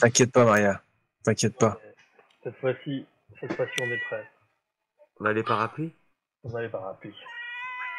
[0.00, 0.82] T'inquiète pas, Maria.
[1.22, 1.78] T'inquiète pas.
[2.42, 3.06] Cette fois-ci,
[3.40, 4.30] cette fois-ci, on est prêt.
[5.20, 5.92] On a les parapluies?
[6.44, 7.14] On a les parapluies.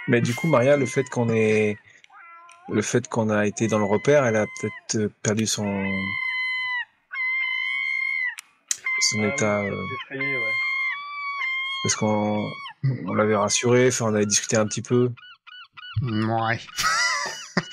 [0.07, 1.77] Mais du coup, Maria, le fait qu'on ait
[2.69, 5.83] le fait qu'on a été dans le repère, elle a peut-être perdu son
[9.11, 10.51] son Ah état oui, euh, effrayé, ouais.
[11.83, 12.51] parce qu'on
[13.07, 15.11] on l'avait rassuré, enfin on avait discuté un petit peu.
[16.03, 16.59] Ouais,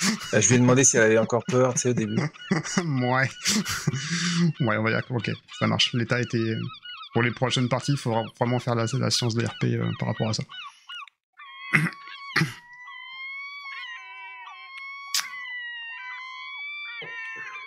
[0.33, 2.17] je lui ai demandé si elle avait encore peur, tu sais, au début.
[2.21, 3.29] ouais.
[4.61, 5.93] ouais, on va dire que ok, ça marche.
[5.95, 6.55] L'état était.
[7.15, 10.09] Pour les prochaines parties, il faudra vraiment faire la, la science de RP euh, par
[10.09, 10.43] rapport à ça.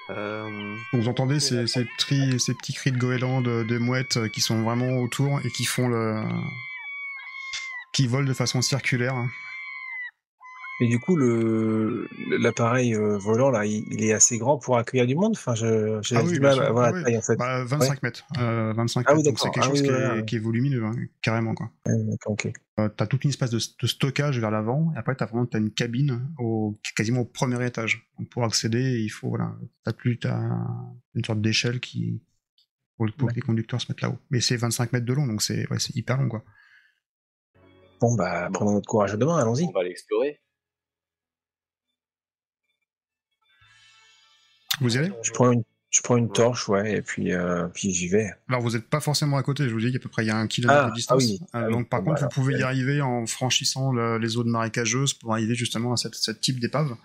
[0.09, 4.27] Euh, Vous entendez ces, ces petits, ces petits cris de goélands, de, de mouettes euh,
[4.27, 6.21] qui sont vraiment autour et qui font le.
[7.93, 9.15] qui volent de façon circulaire.
[10.81, 12.07] Et du coup, le
[12.39, 15.33] l'appareil euh, volant là, il, il est assez grand pour accueillir du monde.
[15.35, 17.35] Enfin, je j'ai Ah du oui, mal à voir Ah la taille en fait.
[17.35, 18.25] Bah, 25 mètres.
[18.39, 20.25] Euh, 25 Ah oui, mètres, donc c'est quelque Ah chose oui, qui, est, ouais.
[20.25, 21.53] qui est volumineux, hein, carrément.
[21.53, 21.69] Quoi.
[21.85, 22.51] Ouais, d'accord, ok.
[22.79, 25.59] Euh, t'as toute une espèce de, de stockage vers l'avant, et après t'as vraiment t'as
[25.59, 28.09] une cabine au, quasiment au premier étage.
[28.17, 30.41] Donc pour accéder, il faut voilà, t'as plus t'as
[31.13, 32.23] une sorte d'échelle qui
[32.97, 34.17] pour, pour que les conducteurs se mettent là-haut.
[34.31, 36.43] Mais c'est 25 mètres de long, donc c'est ouais, hyper long quoi.
[37.99, 39.37] Bon bah, prenons notre courage à demain.
[39.37, 39.65] Allons-y.
[39.65, 40.39] On va l'explorer.
[44.81, 45.11] Vous y allez?
[45.23, 48.31] Je prends une, je prends une torche, ouais, et puis euh, puis j'y vais.
[48.49, 50.31] Alors vous n'êtes pas forcément à côté, je vous dis qu'à peu près il y
[50.31, 51.21] a un kilomètre Ah, de distance.
[51.23, 51.71] ah oui, Euh, ah oui.
[51.73, 55.13] donc par Bon, contre bah, vous pouvez y arriver en franchissant le- les zones marécageuses
[55.13, 56.95] pour arriver justement à cette, ce type d'épave.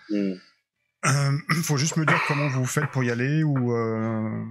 [1.05, 4.45] Il faut juste me dire comment vous faites pour y aller ou euh,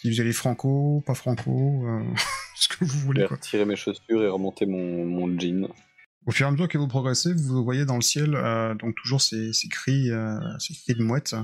[0.00, 2.02] si vous allez franco, pas franco, euh,
[2.56, 3.20] ce que vous Je voulez.
[3.22, 3.36] vais Quoi.
[3.36, 5.68] retirer mes chaussures et remonter mon, mon jean.
[6.26, 8.94] Au fur et à mesure que vous progressez, vous voyez dans le ciel euh, donc
[8.96, 11.42] toujours ces, ces cris, euh, ces cris de mouettes, euh,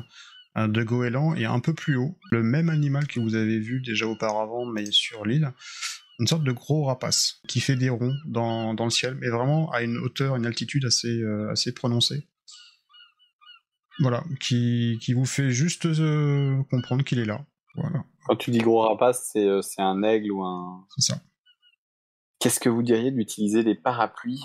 [0.56, 4.06] de goélands, et un peu plus haut, le même animal que vous avez vu déjà
[4.06, 5.52] auparavant, mais sur l'île,
[6.18, 9.70] une sorte de gros rapace qui fait des ronds dans, dans le ciel, mais vraiment
[9.72, 12.28] à une hauteur, une altitude assez, euh, assez prononcée.
[14.00, 17.44] Voilà, qui, qui vous fait juste euh, comprendre qu'il est là.
[17.76, 20.86] Voilà, Quand tu dis gros rapace, c'est euh, un aigle ou un.
[20.96, 21.20] c'est ça.
[22.38, 24.44] Qu'est-ce que vous diriez d'utiliser des parapluies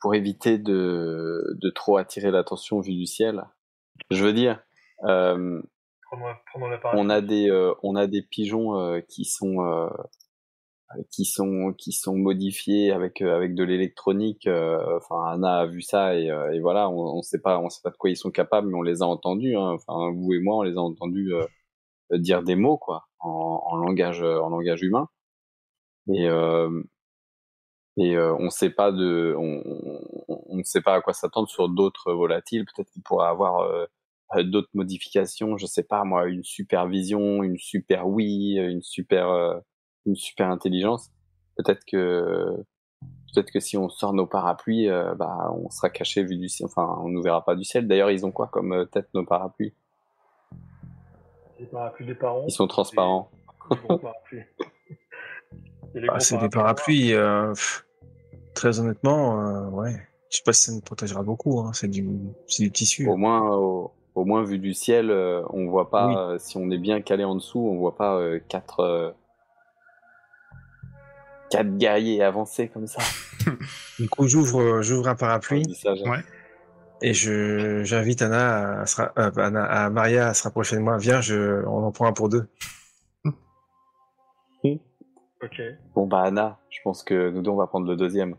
[0.00, 3.44] pour éviter de, de trop attirer l'attention vue du ciel?
[4.10, 4.60] Je veux dire,
[5.04, 5.62] euh,
[6.92, 9.90] on a des euh, on a des pigeons euh, qui sont
[11.10, 16.26] qui sont qui sont modifiés avec avec de l'électronique enfin Anna a vu ça et,
[16.26, 18.76] et voilà on, on sait pas on sait pas de quoi ils sont capables mais
[18.76, 19.72] on les a entendus hein.
[19.72, 21.32] enfin vous et moi on les a entendus
[22.12, 25.08] dire des mots quoi en, en langage en langage humain.
[26.08, 26.28] Et
[27.96, 29.62] et euh, on sait pas de on,
[30.28, 32.64] on, on sait pas à quoi s'attendre sur d'autres volatiles.
[32.64, 33.86] Peut-être qu'il pourrait avoir euh,
[34.42, 39.58] d'autres modifications, je sais pas moi, une supervision, une super oui, une super euh,
[40.06, 41.10] une super intelligence.
[41.56, 42.64] Peut-être que
[43.32, 46.66] peut-être que si on sort nos parapluies, euh, bah on sera caché vu du ciel,
[46.66, 47.86] enfin on nous verra pas du ciel.
[47.86, 49.74] D'ailleurs, ils ont quoi comme euh, tête nos parapluies?
[51.58, 52.44] Les parapluies des parents.
[52.46, 53.30] Ils sont transparents.
[56.08, 57.86] Ah, c'est des parapluies euh, pff,
[58.54, 59.94] très honnêtement, euh, ouais.
[60.30, 61.60] Je sais pas si ça nous protégera beaucoup.
[61.60, 61.72] Hein.
[61.72, 62.04] C'est du,
[62.48, 63.08] c'est du tissu.
[63.08, 66.70] Au moins au, au moins vu du ciel, euh, on voit pas euh, si on
[66.70, 69.10] est bien calé en dessous, on voit pas euh, quatre euh,
[71.50, 73.00] quatre guerriers avancés comme ça.
[73.98, 76.18] Du coup, j'ouvre, j'ouvre un parapluie ça, Ouais.
[77.02, 80.96] et je, j'invite Anna, à, euh, pas Anna, à Maria à se rapprocher de moi.
[80.98, 82.48] Viens, je, on en prend un pour deux.
[84.64, 85.60] Ok.
[85.94, 88.34] Bon bah Anna, je pense que nous deux on va prendre le deuxième.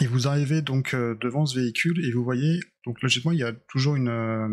[0.00, 3.42] Et vous arrivez donc euh, devant ce véhicule et vous voyez, donc logiquement, il y
[3.44, 4.46] a toujours une, euh,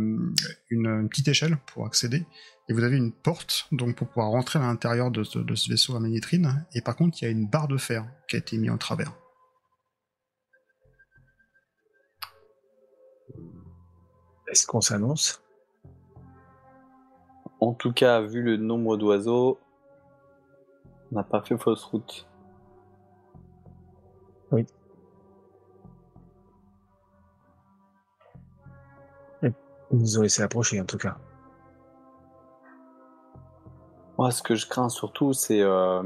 [0.69, 2.25] une, une petite échelle pour accéder.
[2.69, 5.69] Et vous avez une porte donc pour pouvoir rentrer à l'intérieur de, ce- de ce
[5.69, 6.65] vaisseau à magnétrine.
[6.73, 8.77] Et par contre, il y a une barre de fer qui a été mise en
[8.77, 9.13] travers.
[14.47, 15.43] Est-ce qu'on s'annonce?
[17.59, 19.59] En tout cas, vu le nombre d'oiseaux,
[21.11, 22.27] on n'a pas fait fausse route.
[29.93, 31.17] Nous ont laissé approcher, en tout cas.
[34.17, 36.03] Moi, ce que je crains surtout, c'est euh,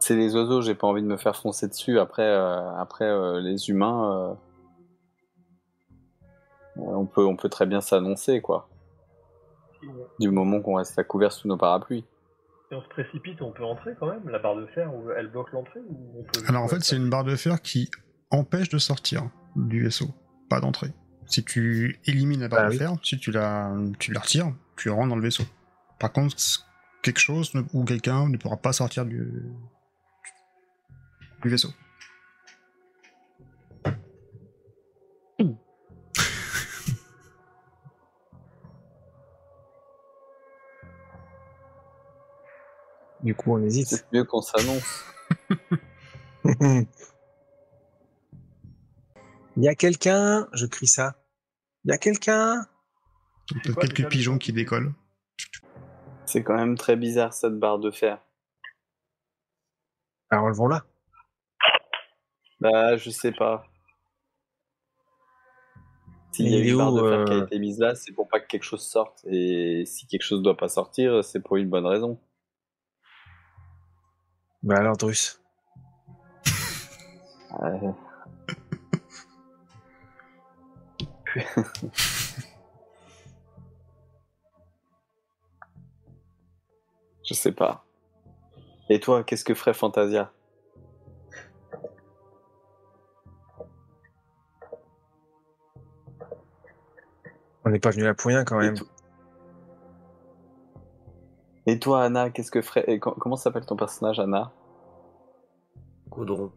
[0.00, 0.60] c'est les oiseaux.
[0.62, 1.98] J'ai pas envie de me faire foncer dessus.
[1.98, 4.36] Après, euh, après euh, les humains,
[6.76, 8.68] euh, on peut on peut très bien s'annoncer quoi.
[10.18, 12.04] Du moment qu'on reste à couvert sous nos parapluies.
[12.68, 14.28] Si on se précipite, on peut entrer quand même.
[14.28, 16.96] La barre de fer, ou elle bloque l'entrée ou on peut Alors en fait, c'est
[16.96, 17.90] une barre de fer qui
[18.30, 20.08] empêche de sortir du vaisseau,
[20.50, 20.88] pas d'entrer.
[21.28, 22.78] Si tu élimines la barre Ah de oui.
[22.78, 25.44] fer, si tu la, tu la retires, tu rentres dans le vaisseau.
[25.98, 26.36] Par contre,
[27.02, 29.30] quelque chose ou quelqu'un ne pourra pas sortir du,
[31.42, 31.72] du vaisseau.
[43.22, 43.88] Du coup, on hésite.
[43.88, 45.04] C'est mieux qu'on s'annonce.
[49.58, 51.16] Il y a quelqu'un, je crie ça.
[51.84, 52.64] Il y a quelqu'un.
[53.64, 54.94] Quelques pigeons qui décollent.
[56.26, 58.22] C'est quand même très bizarre cette barre de fer.
[60.30, 60.84] Alors, enlevons-la.
[62.60, 63.64] Bah, je sais pas.
[66.30, 68.28] S'il y a une barre de fer qui a euh, été mise là, c'est pour
[68.28, 69.24] pas que quelque chose sorte.
[69.24, 72.20] Et si quelque chose doit pas sortir, c'est pour une bonne raison.
[74.62, 75.40] Bah alors, Drus.
[87.24, 87.84] Je sais pas.
[88.88, 90.32] Et toi, qu'est-ce que ferait Fantasia?
[97.64, 98.74] On n'est pas venu là pour rien quand Et même.
[98.78, 98.86] to-
[101.66, 104.52] Et toi, Anna, qu'est-ce que ferait et Comment s'appelle ton personnage, Anna?
[106.08, 106.50] Gaudron.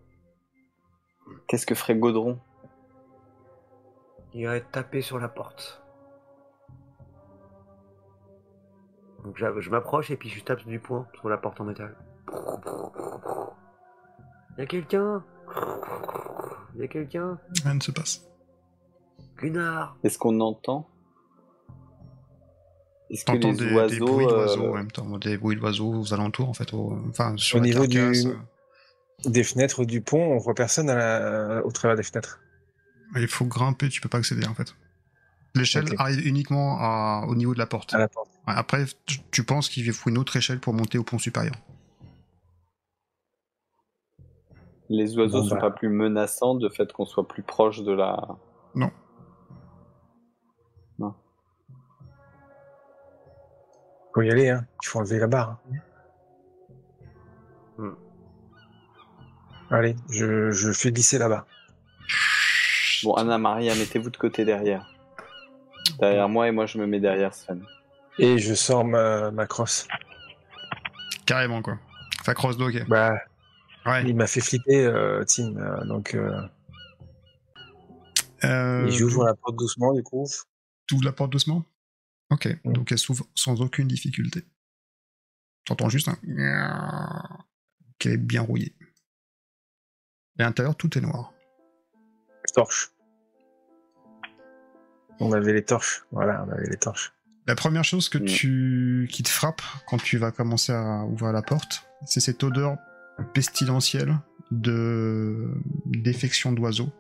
[1.48, 2.40] Qu'est-ce que ferait Gaudron?
[4.34, 5.82] Irait taper sur la porte.
[9.24, 11.96] Donc je m'approche et puis je tape du poing sur la porte en métal.
[14.58, 15.24] Y'a quelqu'un?
[16.76, 17.38] Y'a quelqu'un?
[17.64, 18.28] Rien ne se passe.
[19.38, 20.88] Gunnar Est-ce qu'on entend?
[23.10, 25.94] Est-ce que les des, des oiseaux, bruits euh, d'oiseaux en même temps, des bruits d'oiseaux
[26.00, 28.36] aux alentours en fait, au, enfin sur Au la niveau du- euh,
[29.26, 32.40] Des fenêtres du pont, on voit personne à la- au travers des fenêtres.
[33.16, 34.76] Il faut grimper, tu peux pas accéder en fait.
[35.56, 37.94] L'échelle arrive uniquement à- au niveau de la porte.
[37.94, 38.30] À la porte.
[38.48, 41.56] Ouais, Après, tu- tu penses qu'il faut une autre échelle pour monter au pont supérieur.
[44.94, 45.62] les oiseaux Bon, sont bah.
[45.62, 48.28] pas plus menaçants de fait qu'on soit plus proche de la.
[48.76, 48.92] Non.
[54.14, 54.66] Faut y aller, hein.
[54.84, 55.60] Il faut enlever la barre.
[57.78, 57.92] Hmm.
[59.70, 61.46] Allez, je, je fais glisser là-bas.
[63.04, 64.88] Bon, Anna, Maria, mettez-vous de côté derrière.
[66.00, 67.64] Derrière moi et moi je me mets derrière Sven.
[68.20, 69.88] Et je sors ma, ma crosse.
[71.26, 71.80] Carrément quoi.
[72.20, 72.86] Enfin, cross dog.
[72.88, 73.14] Bah,
[73.88, 74.04] Ouais.
[74.08, 75.56] il m'a fait flipper, euh, Tim.
[75.58, 76.40] euh, donc, euh,
[78.44, 80.28] Euh, et j'ouvre la porte doucement, du coup.
[80.88, 81.64] Tu ouvres la porte doucement
[82.30, 82.74] Ok, Mm.
[82.74, 84.46] donc elle s'ouvre sans aucune difficulté.
[85.66, 87.38] T'entends juste un...
[88.00, 88.76] qui est bien rouillé.
[90.40, 91.34] Et à l'intérieur, tout est noir.
[92.54, 92.91] Torche.
[95.22, 96.04] On avait les torches.
[96.12, 97.14] Voilà, on avait les torches.
[97.48, 98.26] La première chose que Mm.
[98.26, 99.10] tu...
[99.12, 102.78] qui te frappe quand tu vas commencer à ouvrir la porte, c'est cette odeur
[103.34, 104.16] pestilentielle
[104.52, 105.50] de
[105.86, 106.92] défection d'oiseaux.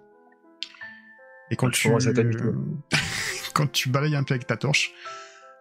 [1.51, 1.89] Et quand tu...
[3.53, 4.93] quand tu balayes un peu avec ta torche,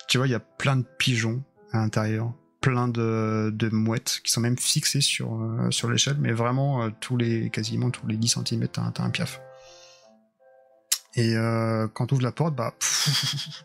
[0.09, 1.43] tu vois, il y a plein de pigeons
[1.73, 6.33] à l'intérieur, plein de, de mouettes qui sont même fixées sur, euh, sur l'échelle, mais
[6.33, 9.41] vraiment, euh, tous les, quasiment tous les 10 cm, t'as, t'as un piaf.
[11.17, 12.73] Et euh, quand tu ouvres la porte, bah,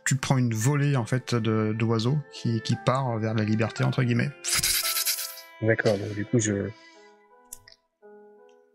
[0.06, 4.32] tu prends une volée en fait d'oiseaux qui, qui part vers la liberté, entre guillemets.
[5.62, 6.70] D'accord, donc du coup, je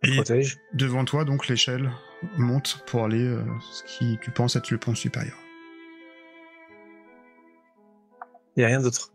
[0.03, 0.59] Et protège.
[0.73, 1.91] devant toi, donc, l'échelle
[2.39, 5.37] monte pour aller euh, ce qui tu penses être le pont supérieur.
[8.57, 9.13] Il n'y a rien d'autre.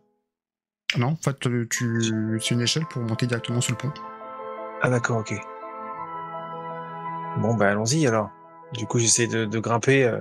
[0.98, 3.94] Non, en fait, tu, tu- c'est une échelle pour monter directement sur le pont.
[4.82, 5.34] Ah, d'accord, ok.
[7.38, 8.30] Bon, bah, allons-y alors.
[8.78, 10.04] Du coup, j'essaie de, de grimper.
[10.06, 10.20] euh,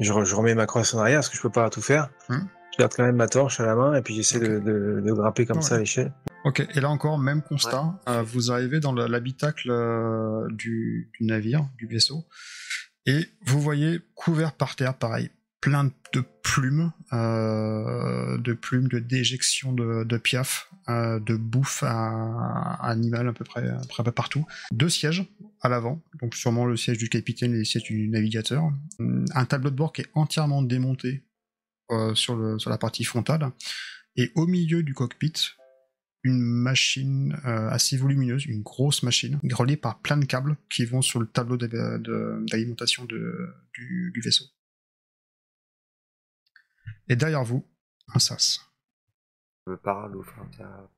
[0.00, 2.10] je, re- je remets ma crosse en arrière parce que je peux pas tout faire.
[2.28, 2.38] Hmm.
[2.72, 5.12] Je garde quand même ma torche à la main et puis j'essaie de, de- de
[5.12, 5.62] grimper comme Ouais.
[5.62, 6.12] ça à l'échelle.
[6.44, 11.24] Ok, et là encore, même constat, euh, vous arrivez dans le- l'habitacle euh, du, du
[11.26, 12.24] navire, du vaisseau,
[13.06, 15.30] et vous voyez couvert par terre, pareil,
[15.64, 22.76] plein de plumes, euh, de plumes, de déjections de, de piaf, euh, de bouffe à,
[22.82, 23.64] à à peu près,
[24.14, 24.44] partout.
[24.72, 25.24] Deux sièges
[25.62, 28.62] à l'avant, donc sûrement le siège du capitaine et le siège du navigateur.
[28.98, 31.24] Un tableau de bord qui est entièrement démonté
[31.90, 33.50] euh, sur, la partie frontale.
[34.16, 35.32] Et au milieu du cockpit,
[36.24, 41.20] une machine assez volumineuse, une grosse machine, reliée par plein de câbles qui vont sur
[41.20, 44.44] le tableau d'alimentation du vaisseau.
[47.08, 47.64] Et derrière vous,
[48.14, 48.60] un sas.
[49.66, 50.14] Je me parle,
[50.56, 50.90] ça...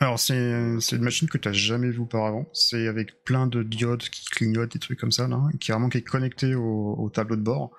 [0.00, 2.48] Alors c'est une machine que tu n'as jamais vue auparavant.
[2.52, 5.88] C'est avec plein de diodes qui clignotent, des trucs comme ça, là, qui est vraiment
[5.88, 7.72] qui est connecté au, au tableau de bord.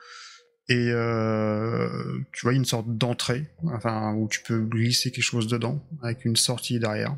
[0.68, 5.84] Et euh, tu vois, une sorte d'entrée, enfin où tu peux glisser quelque chose dedans,
[6.04, 7.18] avec une sortie derrière.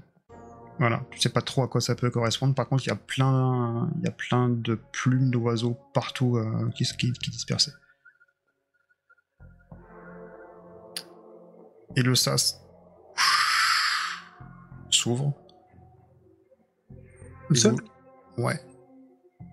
[0.79, 2.55] Voilà, tu sais pas trop à quoi ça peut correspondre.
[2.55, 6.69] Par contre, il y a plein, il y a plein de plumes d'oiseaux partout euh,
[6.75, 7.73] qui, qui, qui dispersaient.
[11.95, 12.61] Et le sas
[14.89, 15.33] s'ouvre.
[17.49, 17.77] Vous-
[18.37, 18.59] Ouais.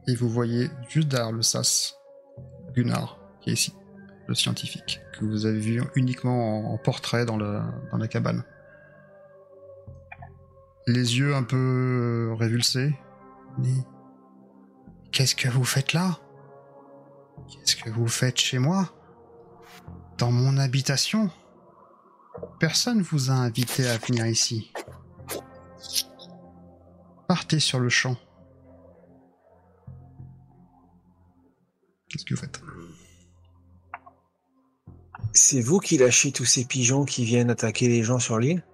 [0.07, 1.94] Et vous voyez juste derrière le sas
[2.74, 3.74] Gunnar, qui est ici,
[4.27, 8.44] le scientifique, que vous avez vu uniquement en, portrait dans, le, dans la cabane.
[10.87, 12.94] Les yeux un peu révulsés.
[13.59, 13.74] Mais
[15.12, 16.18] qu'est-ce que vous faites là?
[17.48, 18.88] Qu'est-ce que vous faites chez moi?
[20.18, 21.31] Dans mon habitation?
[22.59, 24.72] Personne vous a invité à venir ici.
[27.29, 28.16] Partez sur le champ.
[32.09, 32.61] Qu'est-ce que vous faites?
[35.35, 38.64] C'est vous qui lâchez tous ces pigeons qui viennent attaquer les gens sur l'île?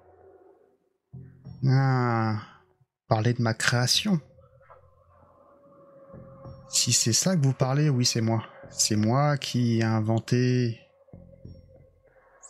[1.66, 2.40] Ah,
[3.08, 4.20] parlez de ma création.
[6.68, 8.44] Si c'est ça que vous parlez, oui, c'est moi.
[8.70, 10.80] C'est moi qui ai inventé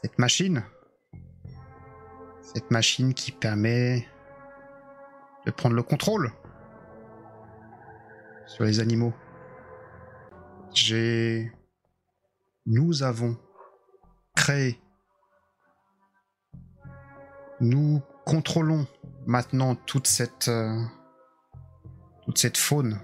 [0.03, 0.65] cette machine.
[2.55, 4.07] Cette machine qui permet
[5.45, 6.31] de prendre le contrôle
[8.47, 9.13] sur les animaux.
[10.73, 11.53] J'ai...
[12.67, 13.37] Nous avons
[14.37, 14.81] créé.
[17.61, 18.87] Nous contrôlons
[19.27, 20.49] maintenant toute cette...
[20.49, 20.81] euh,
[22.25, 23.01] toute cette faune.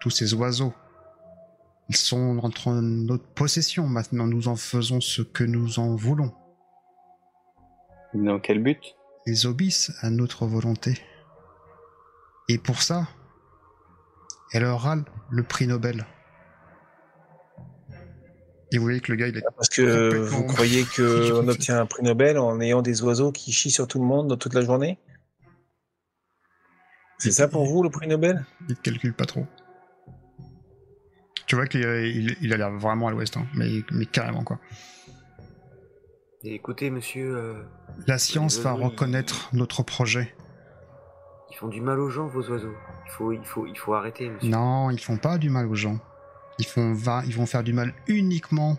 [0.00, 0.74] Tous ces oiseaux.
[1.88, 4.26] Ils sont entre notre possession maintenant.
[4.26, 6.34] Nous en faisons ce que nous en voulons.
[8.14, 8.96] Dans quel but?
[9.26, 10.98] Ils obéissent à notre volonté.
[12.48, 13.06] Et pour ça,
[14.52, 14.96] elle aura
[15.30, 16.06] le prix Nobel.
[18.72, 19.42] Et vous voyez que le gars, il est...
[19.56, 20.38] Parce que Complètement.
[20.38, 23.98] vous croyez qu'on obtient un prix Nobel en ayant des oiseaux qui chient sur tout
[23.98, 24.98] le monde dans toute la journée?
[27.18, 28.44] C'est ça pour vous le prix Nobel?
[28.68, 29.46] Il te calcule pas trop.
[31.46, 34.60] Tu vois qu'il il, il a l'air vraiment à l'ouest, hein, mais, mais carrément quoi.
[36.44, 37.62] Et écoutez, monsieur, euh,
[38.06, 40.34] La science va ils- reconnaître notre projet.
[41.50, 42.74] ils font du mal aux gens, vos oiseaux.
[43.06, 44.48] Il faut, il faut, il faut arrêter, monsieur.
[44.50, 45.98] Non, ils font pas du mal aux gens.
[46.58, 48.76] Ils, font va, ils vont faire du mal uniquement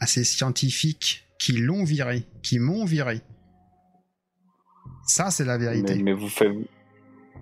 [0.00, 3.20] à ces scientifiques qui l'ont viré, qui m'ont viré.
[5.06, 5.96] Ça, c'est la vérité.
[5.96, 6.52] mais, mais vous faites.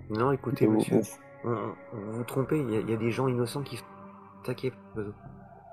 [0.09, 0.99] Non, écoutez, vous- monsieur,
[1.43, 1.51] vous-
[1.93, 2.59] vous vous trompez.
[2.59, 3.85] Il y, a- il y a des gens innocents qui sont
[4.43, 5.13] attaqués par les oiseaux.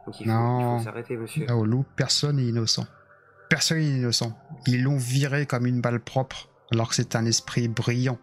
[0.06, 0.78] Donc il faut, Non.
[0.78, 1.46] faut s'arrêter, monsieur.
[1.96, 2.86] Personne n'est innocent.
[3.48, 4.32] Personne n'est innocent.
[4.66, 8.18] Ils l'ont viré comme une balle propre, alors que c'est un esprit brillant.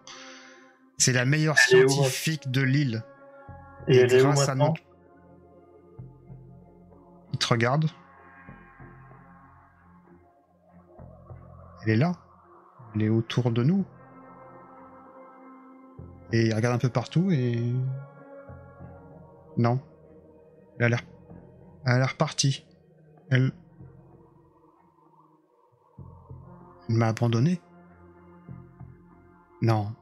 [0.97, 3.03] C'est la meilleure Elle est où, scientifique de l'île.
[3.87, 4.81] Et elle est où maintenant notre-
[7.31, 7.85] Il te regarde.
[11.83, 12.11] Elle est là.
[12.95, 13.85] Elle est autour de nous.
[16.33, 17.73] Et il regarde un peu partout et...
[19.57, 19.79] Non.
[20.77, 21.01] Elle a l'air...
[21.85, 22.65] Elle a l'air partie.
[23.29, 23.51] Elle...
[26.89, 27.61] Elle m'a abandonné.
[29.61, 29.93] Non.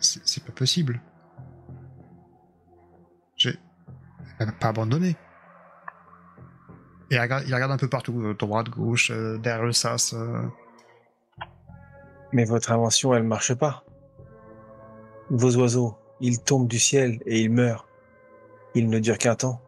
[0.00, 1.00] C'est- pas possible.
[3.36, 3.58] J'ai...
[4.38, 5.16] Elle m'a pas abandonné.
[7.10, 10.12] Et il regarde, il regarde un peu partout, euh, droite, gauche, euh, derrière le sas.
[10.14, 10.46] euh.
[12.32, 13.84] Mais votre invention, elle marche pas.
[15.30, 17.87] Vos oiseaux, ils tombent du ciel et ils meurent.
[18.74, 19.60] Ils ne durent qu'un temps.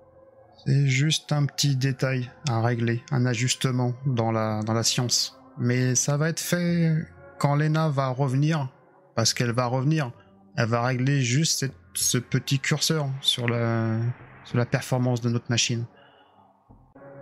[0.65, 5.41] C'est juste un petit détail à régler, un ajustement dans la, dans la science.
[5.59, 6.95] Mais ça va être fait
[7.39, 8.69] quand Lena va revenir,
[9.15, 10.13] parce qu'elle va revenir.
[10.57, 13.99] Elle va régler juste cette- ce petit curseur sur la,
[14.45, 15.87] sur la performance de notre machine.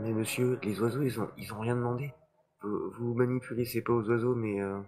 [0.00, 2.12] Mais monsieur, les oiseaux, ils ont, ils ont rien demandé.
[2.62, 4.80] Vous, vous manipulez, c'est pas aux oiseaux, mais euh,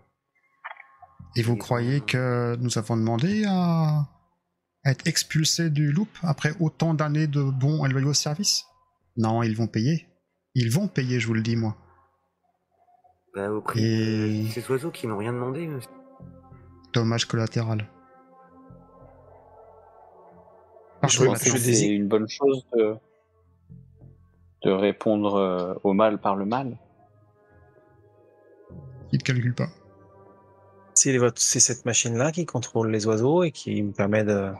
[1.37, 4.07] Et vous Ils croyez ont- que nous avons demandé à
[4.84, 8.64] être expulsés du loop après autant d'années de bons et loyaux services?
[9.16, 10.06] Non, ils vont payer.
[10.54, 11.76] Ils vont payer, je vous le dis, moi.
[13.35, 15.90] bah, au prix Et- de ces oiseaux qui n'ont rien demandé, monsieur.
[16.92, 17.87] Dommage collatéral.
[21.00, 22.96] Par Je pense que c'est une bonne chose de,
[24.64, 26.76] de répondre euh, au mal par le mal.
[29.12, 29.68] il ne calcule pas.
[31.37, 34.53] C'est cette machine-là qui contrôle les oiseaux et qui me permet de...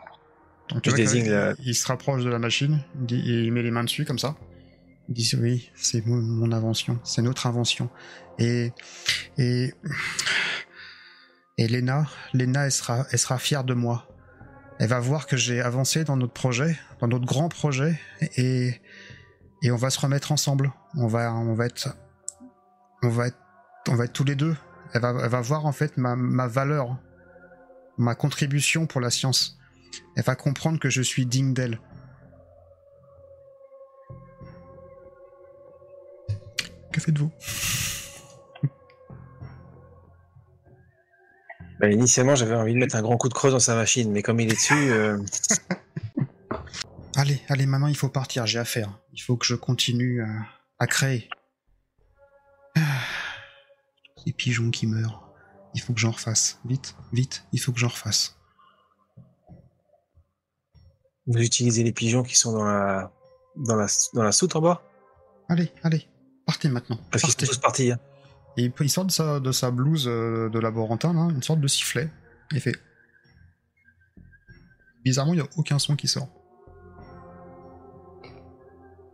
[0.69, 3.07] Donc, tu Je vois que désigne il, la- il se rapproche de la machine, il,
[3.07, 4.37] dit- et il met les mains dessus comme ça.
[5.09, 7.91] Il dit oui, c'est mon, mon invention, c'est notre invention.
[8.39, 8.73] Et
[9.37, 9.75] et
[11.59, 14.07] et Lena, Lena, elle sera, elle sera fière de moi.
[14.79, 17.99] Elle va voir que j'ai avancé dans notre projet, dans notre grand projet,
[18.37, 18.81] et
[19.63, 20.73] et on va se remettre ensemble.
[20.97, 21.89] On va on va être
[23.03, 23.39] on va être
[23.89, 24.57] on va être tous les deux.
[24.93, 26.97] Elle va elle va voir en fait ma ma valeur,
[27.99, 29.59] ma contribution pour la science.
[30.17, 31.81] Elle va comprendre que je suis digne d'elle.
[36.93, 37.31] Que faites-vous?
[41.79, 44.23] Bah, initialement, j'avais envie de mettre un grand coup de creuse dans sa machine, mais
[44.23, 45.17] comme il est dessus, euh,
[47.17, 48.99] Allez, allez, maintenant il faut partir, j'ai affaire.
[49.13, 50.29] Il faut que je continue à,
[50.79, 51.29] à créer.
[54.25, 55.27] Ces pigeons qui meurent.
[55.75, 56.59] Il faut que j'en refasse.
[56.65, 58.37] Vite, vite, il faut que j'en refasse.
[61.27, 63.13] Vous utilisez les pigeons qui sont dans la,
[63.57, 64.83] dans la, dans la soute en bas?
[65.49, 66.09] Allez, allez,
[66.47, 66.99] partez maintenant.
[67.11, 67.93] Parce qu'ils sont tous partis.
[67.93, 67.99] hein.
[68.57, 71.69] Et il, sort de sa, de sa blouse euh, de laborantin, là, une sorte de
[71.69, 72.11] sifflet.
[72.53, 72.77] Et il fait.
[75.05, 76.29] Bizarrement, il n'y a aucun son qui sort.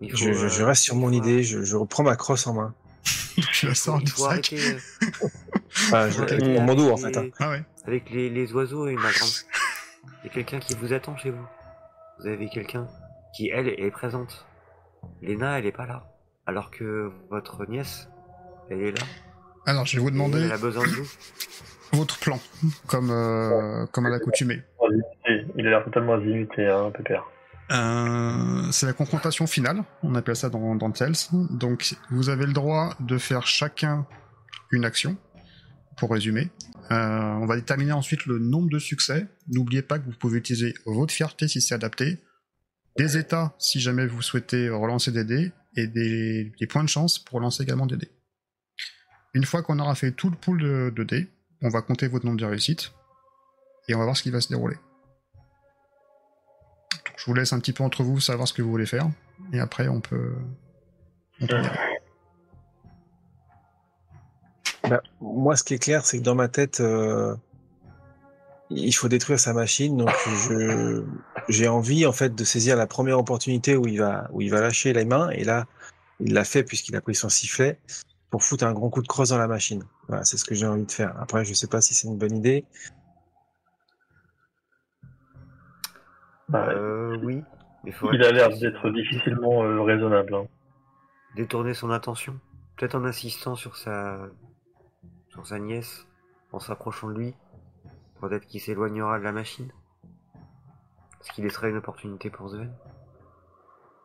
[0.00, 2.74] Je, je- je euh, reste sur mon idée, je, je reprends ma crosse en main.
[3.52, 4.28] Tu la sors du sac.
[4.30, 4.78] arrêter euh,
[5.88, 7.16] Enfin, je avec mon dos, en les- fait.
[7.18, 7.28] hein.
[7.38, 7.62] Ah ouais.
[7.86, 9.30] Avec les, les oiseaux et ma grande.
[10.24, 11.46] Il y a quelqu'un qui vous attend chez vous.
[12.20, 12.86] Vous avez quelqu'un
[13.34, 14.46] qui, elle, est présente.
[15.22, 16.04] Léna, elle est pas là.
[16.46, 18.08] Alors que votre nièce,
[18.70, 19.04] elle est là.
[19.66, 21.06] Alors, je vais vous Et demander Elle a besoin de vous.
[21.92, 22.38] votre plan,
[22.86, 24.62] comme, euh, comme à l'accoutumée.
[25.56, 27.24] Il a l'air totalement azimuté, hein, Pépère.
[27.72, 31.16] Euh, c'est la confrontation finale, on appelle ça dans, dans Tales.
[31.50, 34.06] Donc vous avez le droit de faire chacun
[34.70, 35.16] une action,
[35.96, 36.50] pour résumer.
[36.90, 39.26] Euh, on va déterminer ensuite le nombre de succès.
[39.48, 42.18] N'oubliez pas que vous pouvez utiliser votre fierté si c'est adapté,
[42.96, 47.40] des états si jamais vous souhaitez relancer des dés, et des, points de chance pour
[47.40, 48.10] lancer également des dés.
[49.34, 51.28] Une fois qu'on aura fait tout le pool de, de dés,
[51.60, 52.92] on va compter votre nombre de réussites,
[53.88, 54.76] et on va voir ce qui va se dérouler.
[57.16, 59.08] Je vous laisse un petit peu entre vous savoir ce que vous voulez faire.
[59.52, 60.34] Et après, on peut.
[64.88, 67.34] Bah, moi, ce qui est clair, c'est que dans ma tête, euh,
[68.70, 69.96] il faut détruire sa machine.
[69.96, 70.10] Donc,
[71.48, 74.28] j'ai envie, en fait, de saisir la première opportunité où il va,
[74.60, 75.30] lâcher les mains.
[75.30, 75.66] Et là,
[76.20, 77.78] il l'a fait puisqu'il a pris son sifflet
[78.30, 79.84] pour foutre un grand coup de crosse dans la machine.
[80.08, 81.14] Voilà, c'est ce que j'ai envie de faire.
[81.20, 82.64] Après, je sais pas si c'est une bonne idée.
[86.48, 87.42] Bah, Euh, oui.
[87.84, 90.34] Mais il a l'air d'être difficilement euh, raisonnable.
[90.34, 90.46] hein.
[91.36, 92.38] détourner son attention.
[92.76, 94.18] Peut-être en insistant sur sa,
[95.30, 96.06] sur sa nièce,
[96.52, 97.34] en s'approchant de lui.
[98.20, 99.70] Peut-être qu'il s'éloignera de la machine.
[101.20, 102.72] Est-ce qu'il laisserait une opportunité pour Sven?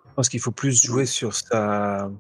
[0.10, 2.12] Je pense qu'il faut plus jouer sur sa,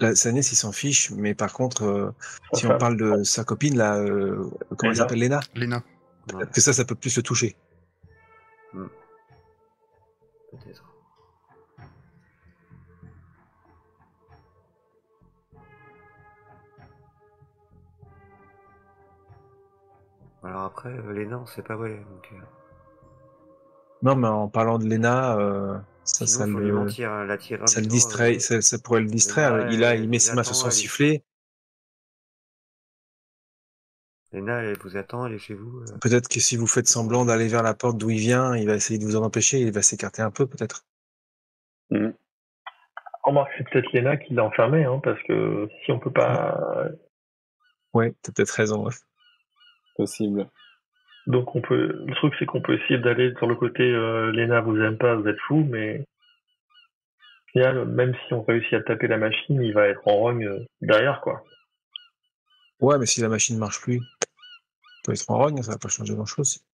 [0.00, 1.10] la, sa nièce, il s'en fiche.
[1.12, 2.10] Mais par contre, euh,
[2.52, 5.40] si on parle de sa copine, là, euh, comment elle s'appelle, Léna?
[5.54, 5.82] Léna.
[6.34, 7.56] Ouais, Que ça, ça peut plus le toucher.
[10.56, 10.84] Peut-être.
[20.42, 21.96] Alors après, euh, Léna, on sait pas où elle est.
[21.96, 22.36] Donc, euh,
[24.02, 27.26] Non, mais en parlant de Léna, euh, ça, sinon, ça le, mentir, hein,
[27.66, 29.70] ça le distrait, euh, ça, ça pourrait le distraire.
[29.70, 31.24] Il a, il met ses mains sur son sifflet.
[34.34, 35.80] Léna, elle vous attend, elle est chez vous.
[35.82, 35.98] euh.
[36.02, 38.74] Peut-être que si vous faites semblant d'aller vers la porte d'où il vient, il va
[38.74, 40.84] essayer de vous en empêcher, il va s'écarter un peu, peut-être.
[43.22, 46.60] Remarque, c'est peut-être Léna qui l'a enfermé, hein, parce que si on peut pas.
[47.94, 48.84] Ouais, t'as peut-être raison.
[48.84, 48.92] ouais.
[49.96, 50.48] Possible.
[51.26, 52.02] Donc on peut.
[52.04, 55.14] Le truc, c'est qu'on peut essayer d'aller sur le côté euh, Léna vous aime pas,
[55.14, 56.00] vous êtes fou, mais.
[56.00, 60.44] Au final, même si on réussit à taper la machine, il va être en rogne
[60.46, 61.44] euh, derrière, quoi.
[62.80, 64.00] Ouais, mais si la machine marche plus,
[65.04, 66.64] peut être en rogne, ça va pas changer grand-chose.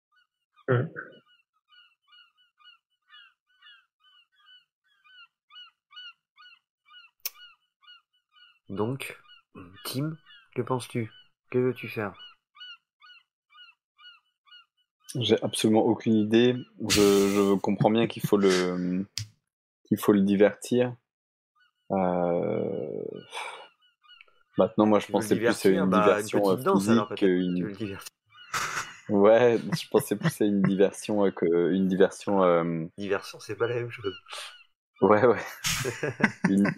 [8.69, 9.19] Donc,
[9.85, 10.17] Tim,
[10.55, 11.11] que penses-tu?
[11.51, 12.15] Que veux-tu faire?
[15.17, 16.55] J'ai absolument aucune idée.
[16.89, 19.05] Je, je comprends bien qu'il faut le
[19.85, 20.95] qu'il faut le divertir.
[21.91, 23.03] Euh,
[24.57, 27.19] Maintenant, moi, je Tu pensais plus à une Bah, diversion petite euh, danse, alors, physique
[27.19, 27.77] qu'une.
[29.11, 32.43] Ouais, je pensais plus à une diversion euh, que une diversion.
[32.43, 34.15] euh, Diversion, c'est pas la même chose.
[35.01, 35.39] Ouais, ouais.
[36.49, 36.71] une,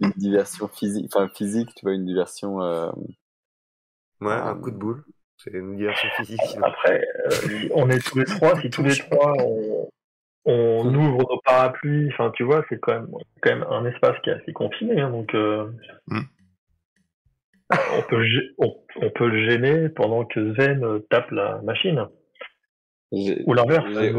[0.00, 2.60] une diversion physique, enfin physique, tu vois, une diversion.
[2.62, 2.90] euh,
[4.20, 5.04] Ouais, un coup de boule.
[5.36, 6.40] C'est une diversion physique.
[6.62, 9.88] Après, euh, on est tous les trois, si tous les trois on,
[10.44, 13.08] on ouvre nos parapluies, enfin tu vois, c'est quand même,
[13.42, 15.70] quand même un espace qui est assez confiné, hein, donc euh,
[16.08, 16.22] Mm.
[17.70, 18.24] On, peut,
[18.58, 22.06] on, on peut le gêner pendant que euh, tape la machine.
[23.10, 24.12] Ou l'inverse, j'ai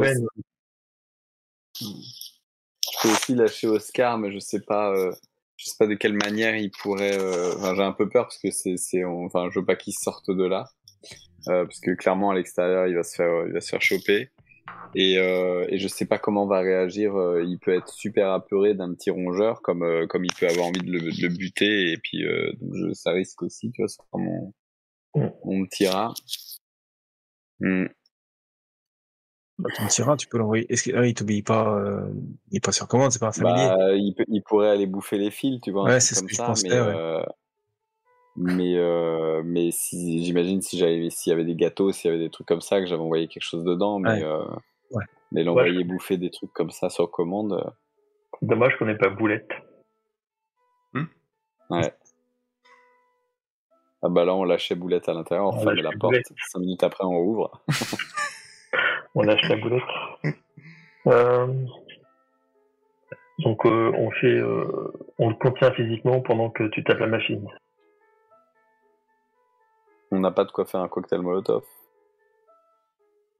[1.79, 5.11] Je peux aussi lâcher Oscar, mais je sais pas, euh,
[5.57, 7.17] je sais pas de quelle manière il pourrait.
[7.17, 10.29] euh, Enfin, j'ai un peu peur parce que c'est, enfin, je veux pas qu'il sorte
[10.29, 10.65] de là,
[11.47, 14.31] euh, parce que clairement à l'extérieur, il va se faire, il va se faire choper.
[14.95, 17.15] Et, euh, et je sais pas comment va réagir.
[17.15, 20.67] euh, il peut être super apeuré d'un petit rongeur, comme euh, comme il peut avoir
[20.67, 21.91] envie de le, de le buter.
[21.91, 24.53] Et puis euh, je, ça risque aussi, tu vois, sur mon
[25.15, 25.27] Mm.
[25.43, 26.13] mon petit rat.
[29.57, 30.71] Bah, ton tyran, tu peux l'envoyer.
[30.71, 31.81] Est-ce qu'il ah, t'obéit pas,
[32.51, 33.67] il est pas sur commande, c'est pas un familier.
[33.67, 36.31] Bah, il, peut, il pourrait aller bouffer les fils, tu vois, Ouais, c'est ce que
[36.31, 37.25] je pensais, mais, ouais.
[38.39, 42.23] Mais, euh, mais si, j'imagine si j'avais, s'il y avait des gâteaux, s'il y avait
[42.23, 44.23] des trucs comme ça, que j'avais envoyé quelque chose dedans, mais, Ouais.
[44.23, 44.43] euh,
[44.91, 45.03] Ouais.
[45.31, 47.53] Mais l'envoyer bouffer des trucs comme ça sur commande.
[47.53, 47.69] euh,
[48.41, 49.49] Dommage qu'on n'ait pas boulette.
[51.71, 51.93] Ouais.
[54.01, 56.15] Ah bah là, on lâchait boulette à l'intérieur, on On fermait lâche la porte.
[56.51, 57.61] Cinq minutes après, on ouvre.
[59.15, 59.83] On lâche la boulette.
[61.07, 61.47] Euh,
[63.39, 67.47] Donc euh, on fait, euh, on le contient physiquement pendant que tu tapes la machine.
[70.11, 71.63] On n'a pas de quoi faire un cocktail molotov.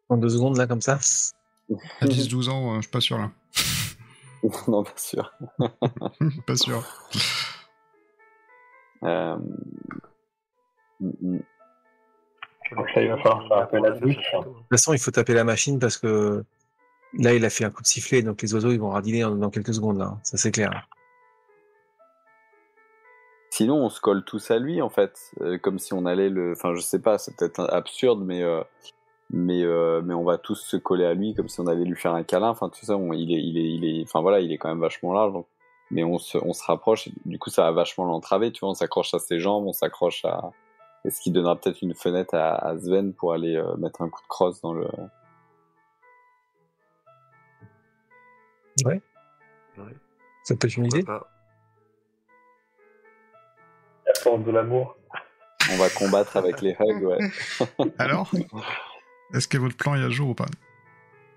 [0.10, 1.00] En deux secondes, là, comme ça.
[2.02, 3.32] À 10-12 ans, euh, je suis pas sûr là.
[4.68, 5.34] non, bien sûr.
[6.46, 6.84] pas sûr.
[9.04, 9.38] Euh...
[11.00, 11.40] mm, mm.
[12.76, 14.02] Donc ça, il va falloir faire appel à Zeus.
[14.02, 16.44] De toute façon, il faut taper la machine parce que
[17.14, 19.36] là, il a fait un coup de sifflet, donc les oiseaux, ils vont radiner dans,
[19.36, 20.18] dans quelques secondes, là.
[20.24, 20.88] Ça, c'est clair.
[23.60, 26.54] Sinon, on se colle tous à lui, en fait, euh, comme si on allait le.
[26.54, 28.64] Enfin, je sais pas, c'est peut-être absurde, mais euh,
[29.32, 31.98] mais euh, mais on va tous se coller à lui comme si on allait lui
[31.98, 32.48] faire un câlin.
[32.52, 34.04] Enfin, tout ça, on- il est il est il est.
[34.04, 35.34] Enfin voilà, il est quand même vachement large.
[35.34, 35.48] donc-
[35.92, 37.08] Mais on se on se rapproche.
[37.10, 38.54] Et du coup, ça va vachement l'entraver.
[38.54, 40.52] Tu vois, on s'accroche à ses jambes, on s'accroche à.
[41.04, 44.10] Et ce qui donnera peut-être une fenêtre à, à Sven pour aller euh, mettre un
[44.10, 44.88] coup de crosse dans le.
[50.44, 51.04] Ça peut être une idée?
[51.04, 51.28] Pas
[54.20, 54.96] force de l'amour.
[55.72, 57.32] On va combattre avec les hugs, ouais.
[57.98, 58.32] Alors
[59.34, 60.46] Est-ce que votre plan est à jour ou pas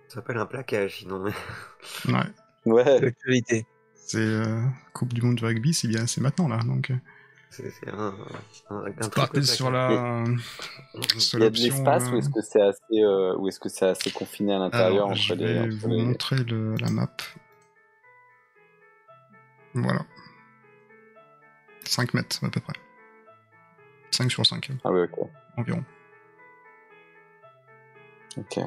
[0.09, 1.19] Ça s'appelle un plaquage, sinon.
[1.21, 2.25] mais- Ouais.
[2.65, 3.01] Ouais.
[3.01, 3.67] L'actualité.
[3.95, 4.61] C'est euh,
[4.95, 6.59] Coupe du Monde du rugby, c'est bien, c'est maintenant là.
[6.65, 6.95] Donc, euh,
[7.51, 8.15] C'est un,
[8.71, 10.25] un, un sur la.
[11.19, 13.61] sur Il y a de l'espace euh, ou est-ce que c'est assez euh, ou est-ce
[13.61, 17.09] que c'est assez confiné à l'intérieur je vais vous les- montrer le- la map.
[19.75, 20.01] Voilà.
[21.93, 22.73] 5 mètres à peu près.
[24.11, 25.29] 5 sur 5 Ah oui, ok.
[25.59, 25.85] environ.
[28.39, 28.59] Ok.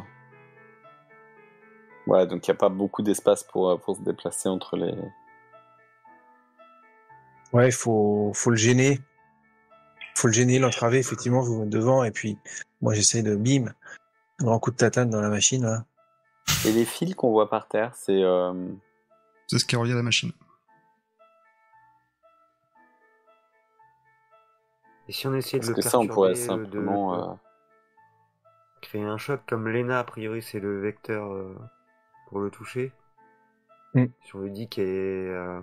[2.07, 4.93] Ouais, donc il n'y a pas beaucoup d'espace pour, euh, pour se déplacer entre les.
[7.51, 8.99] Ouais, il faut, faut le gêner.
[10.15, 12.38] faut le gêner, l'entraver, effectivement, vous devant, et puis
[12.82, 13.73] moi j'essaie de bim,
[14.39, 15.86] un grand coup de tatane dans la machine, là.
[16.65, 18.21] Et les fils qu'on voit par terre, c'est.
[18.21, 18.53] euh,
[19.47, 20.32] C'est ce qui est relié à la machine.
[25.08, 27.16] Et si on essayait de le que ça, on pourrait perturber, euh, simplement.
[27.16, 27.36] de euh,
[28.82, 31.56] créer un choc comme Lena, a priori, c'est le vecteur euh,
[32.28, 32.91] pour le toucher.
[33.93, 34.06] Mm.
[34.24, 35.62] Si on lui dit qu'elle est, euh,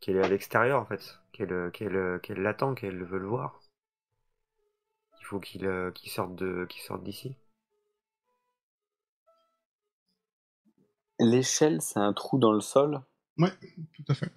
[0.00, 3.60] qu'elle est à l'extérieur, en fait, qu'elle qu'elle qu'elle l'attend, qu'elle veut le voir,
[5.20, 7.36] il faut qu'il euh, qu'il sorte de qu'il sorte d'ici.
[11.18, 13.00] L'échelle, c'est un trou dans le sol?
[13.38, 13.50] Ouais,
[13.94, 14.32] tout à fait.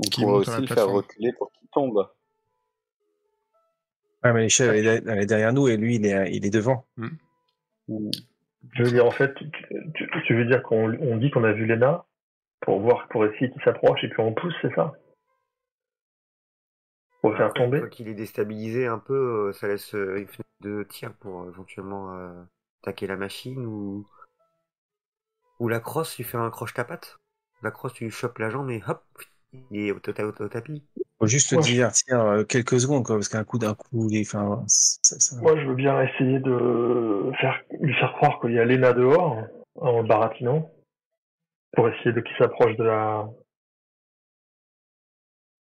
[0.00, 0.96] On Qui pourrait monte à aussi la le faire plateforme.
[0.96, 2.08] reculer pour qu'il tombe.
[4.24, 6.44] Ouais, mais l'échelle, elle, est derrière- elle est derrière nous, et lui, il est, il
[6.46, 6.86] est devant.
[8.74, 9.50] Je veux dire, en fait, tu,
[9.94, 12.04] tu- tu veux dire qu'on on dit qu'on a vu Lena
[12.60, 14.92] pour voir, pour essayer qu'il s'approche et puis on pousse, c'est ça?
[17.20, 19.94] Pour le faire Après, une tomber fois qu'il est déstabilisé un peu, euh, ça laisse
[19.94, 22.42] euh, une fenêtre de tir pour euh, éventuellement euh,
[22.82, 24.06] attaquer la machine ou
[25.60, 27.18] ou la crosse, lui faire un croche ta patte.
[27.62, 29.04] La crosse, tu lui chopes la jambe et hop,
[29.52, 30.82] il est au, au- au- au tapis.
[31.18, 31.62] Faut juste Ouais.
[31.62, 35.40] divertir euh, quelques secondes, quoi, parce qu'un coup d'un coup, il est, enfin, ça, ça-
[35.40, 39.36] Moi, je veux bien essayer de faire, lui faire croire qu'il y a Lena dehors,
[39.76, 40.70] en le baratinant,
[41.72, 43.28] pour essayer de qu'il s'approche de la,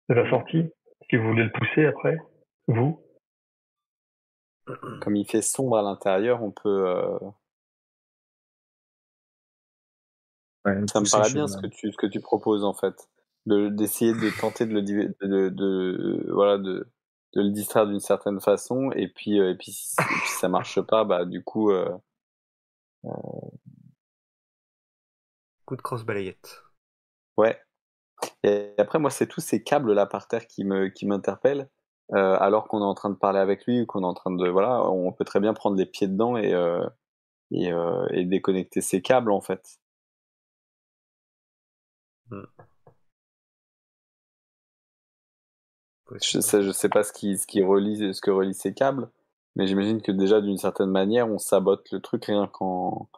[0.08, 0.70] de la sortie.
[1.10, 2.16] Si vous voulez le pousser après,
[2.68, 3.02] vous.
[5.02, 6.86] Comme il fait sombre à l'intérieur, on peut.
[6.88, 7.18] euh,
[10.64, 12.94] ouais, Ça me paraît bien ce que tu, ce que tu proposes en fait.
[13.46, 16.88] De- D'essayer de tenter de le, de, de, voilà, de,
[17.34, 20.48] de le distraire d'une certaine façon et puis, euh, et puis, si, et puis ça
[20.48, 21.70] marche pas, bah du coup.
[21.70, 21.88] euh,
[25.64, 26.62] Coup de crosse balayette.
[27.36, 27.60] Ouais.
[28.44, 31.68] Et après, moi, c'est tous ces câbles là par terre qui me qui m'interpellent.
[32.12, 34.30] Euh, alors qu'on est en train de parler avec lui ou qu'on est en train
[34.32, 36.86] de voilà, on peut très bien prendre les pieds dedans et euh,
[37.52, 39.78] et, euh, et déconnecter ces câbles en fait.
[46.20, 49.08] Je sais, je sais pas ce qui ce qui relie ce que relie ces câbles,
[49.56, 53.08] mais j'imagine que déjà d'une certaine manière, on sabote le truc rien qu'en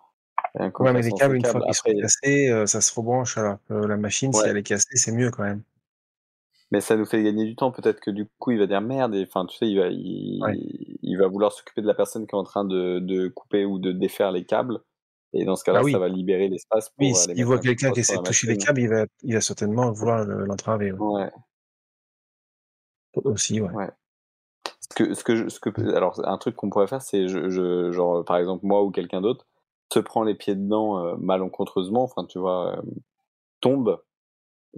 [0.54, 3.36] rien qu'en Ouais, mais les câbles, une fois qu'ils sont cassés, euh, ça se rebranche,
[3.38, 5.62] alors la machine, si elle est cassée, c'est mieux quand même.
[6.70, 7.70] Mais ça nous fait gagner du temps.
[7.70, 9.14] Peut-être que du coup, il va dire merde.
[9.14, 10.56] Et enfin, tu sais, il va, il, Ouais.
[11.02, 13.78] il va vouloir s'occuper de la personne qui est en train de, de couper ou
[13.78, 14.80] de défaire les câbles.
[15.34, 15.92] Et dans ce cas-là, Ah oui.
[15.92, 18.56] ça va libérer l'espace pour Oui, aller s'il voit quelqu'un qui essaie de toucher les
[18.56, 20.90] câbles, il va, il va certainement vouloir le- l'entraver.
[20.92, 20.98] ouais.
[21.00, 21.30] Ouais.
[23.24, 23.70] Aussi, ouais.
[23.70, 23.90] Ouais.
[24.80, 27.48] Ce que, ce que, je- ce que, alors, un truc qu'on pourrait faire, c'est, je,
[27.50, 29.46] je- genre, par exemple, moi ou quelqu'un d'autre,
[29.92, 32.82] se prend les pieds dedans euh, malencontreusement, enfin, tu vois, euh,
[33.60, 34.02] tombe,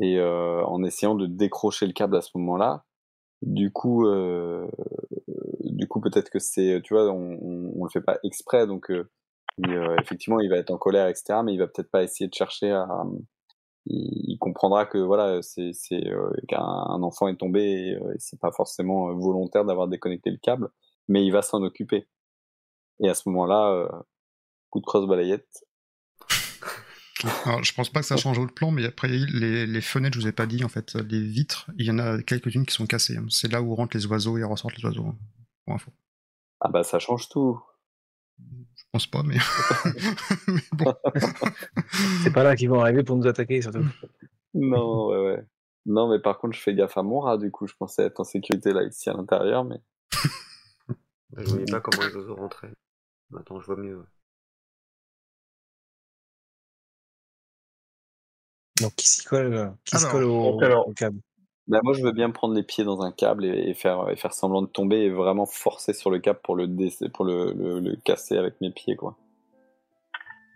[0.00, 2.84] et euh, en essayant de décrocher le câble à ce moment-là.
[3.42, 4.06] Du coup,
[5.64, 8.90] du coup, peut-être que c'est, tu vois, on, on, on le fait pas exprès, donc
[9.58, 11.42] il, effectivement, il va être en colère, etc.
[11.42, 12.86] Mais il va peut-être pas essayer de chercher à,
[13.86, 18.18] il, il comprendra que voilà, c'est euh, qu'un un enfant est tombé et, euh, et
[18.18, 20.68] c'est pas forcément euh, volontaire d'avoir déconnecté le câble,
[21.08, 22.08] mais il va s'en occuper.
[23.00, 23.88] Et à ce moment-là, euh,
[24.70, 25.64] coup de crosse balayette.
[27.46, 30.20] Alors, je pense pas que ça change le plan, mais après, les, les fenêtres, je
[30.20, 32.86] vous ai pas dit, en fait, les vitres, il y en a quelques-unes qui sont
[32.86, 33.16] cassées.
[33.16, 33.24] hein.
[33.30, 35.06] C'est là où rentrent les oiseaux et ressortent les oiseaux.
[35.06, 35.16] hein,
[35.64, 35.90] Pour info.
[36.60, 37.58] Ah bah ça change tout.
[38.96, 39.36] Pense pas, mais.
[40.48, 40.94] mais bon.
[42.22, 43.84] C'est pas là qu'ils vont arriver pour nous attaquer, surtout.
[44.54, 45.44] Non, ouais, ouais.
[45.84, 48.20] Non, mais par contre, je fais gaffe à mon rat, du coup, je pensais être
[48.20, 49.76] en sécurité là, ici à l'intérieur, mais
[51.36, 52.72] Je voyais pas comment les oiseaux rentraient.
[53.28, 54.02] Maintenant, je vois mieux.
[58.80, 61.20] Donc, qui s'y colle, euh, qui se Alors, colle au, alors- au câble?
[61.68, 64.16] Bah, moi, je veux bien prendre les pieds dans un câble et, et faire, et
[64.16, 66.66] faire semblant de tomber et vraiment forcer sur le câble pour le,
[67.08, 69.16] pour le, le, le casser avec mes pieds, quoi.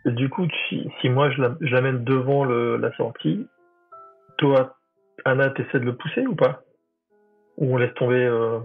[0.06, 3.46] Du coup, si, si moi je la- je l'amène devant le, la sortie,
[4.38, 4.76] toi,
[5.24, 6.62] Anna, t'essaies de le pousser ou pas?
[7.58, 8.60] Ou on laisse tomber euh,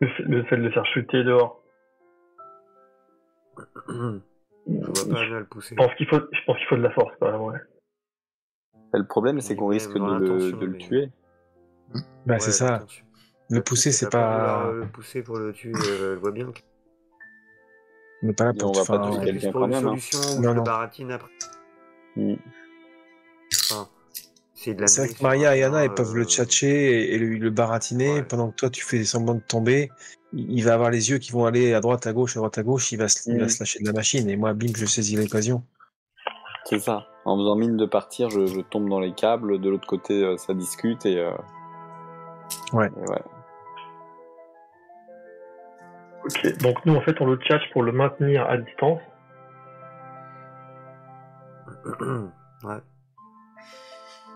[0.00, 1.62] le, fait, le fait de le faire chuter dehors?
[4.66, 5.74] Je vois pas Anna le pousser.
[5.74, 7.58] Je pense qu'il faut, je pense qu'il faut de la force quand même, ouais.
[8.94, 11.10] Et le problème, c'est qu'on risque de le, l'intention, de le mais- tuer.
[11.94, 12.00] Bah,
[12.34, 12.84] Ouais, c'est ça.
[13.50, 14.70] Le pousser, c'est pas.
[14.72, 16.52] le pousser pour le tuer, euh, elle voit bien.
[18.22, 19.96] n'est pas là pour on va faire pas tuer quelqu'un quand même, hein.
[19.98, 20.62] solution ou Non, je le non.
[20.64, 21.30] baratine après.
[22.16, 22.34] Mm.
[23.54, 23.88] Enfin,
[24.54, 27.18] c'est de la C'est vrai que Maria et Anna, elles peuvent le tchatcher et, et
[27.18, 28.22] le, le baratiner Ouais.
[28.22, 29.90] pendant que toi, tu fais semblant de tomber.
[30.32, 32.58] Il, il va avoir les yeux qui vont aller à droite, à gauche, à droite,
[32.58, 32.92] à gauche.
[32.92, 33.48] Il va se, il va Mm.
[33.48, 34.28] se lâcher de la machine.
[34.28, 35.64] Et moi, bim, je saisis l'occasion.
[36.64, 37.06] C'est ça.
[37.28, 39.60] En faisant mine de partir, je, je tombe dans les câbles.
[39.60, 41.30] De l'autre côté, euh, ça discute et, euh,
[42.72, 42.88] Ouais.
[42.96, 43.22] et ouais.
[46.24, 49.00] Ok, donc nous en fait on le tchatche pour le maintenir à distance.
[52.64, 52.78] ouais.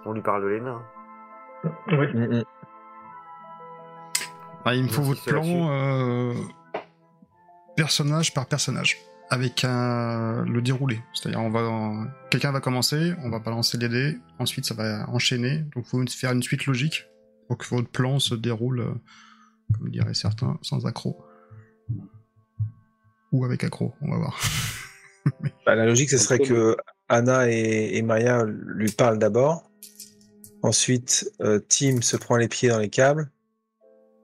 [0.05, 0.71] On lui parle de Lena.
[1.65, 1.71] hein.
[1.89, 2.07] Oui.
[2.15, 2.45] Mm, mm.
[4.65, 6.35] Ah, il me faut votre plan euh,
[7.77, 8.97] personnage par personnage,
[9.33, 11.01] avec le déroulé.
[11.15, 11.41] C'est-à-dire,
[12.31, 15.65] quelqu'un va commencer, on va balancer les dés, ensuite ça va enchaîner.
[15.75, 17.07] Donc, faut faire une suite logique
[17.49, 18.93] pour que votre plan se déroule, euh,
[19.73, 21.25] comme diraient certains, sans accro.
[23.33, 24.39] Ou avec accro, on va voir.
[25.65, 26.77] Bah, la logique, ce serait que
[27.09, 29.71] Anna et, et Maya lui parlent d'abord.
[30.63, 33.31] Ensuite, euh, Tim se prend les pieds dans les câbles.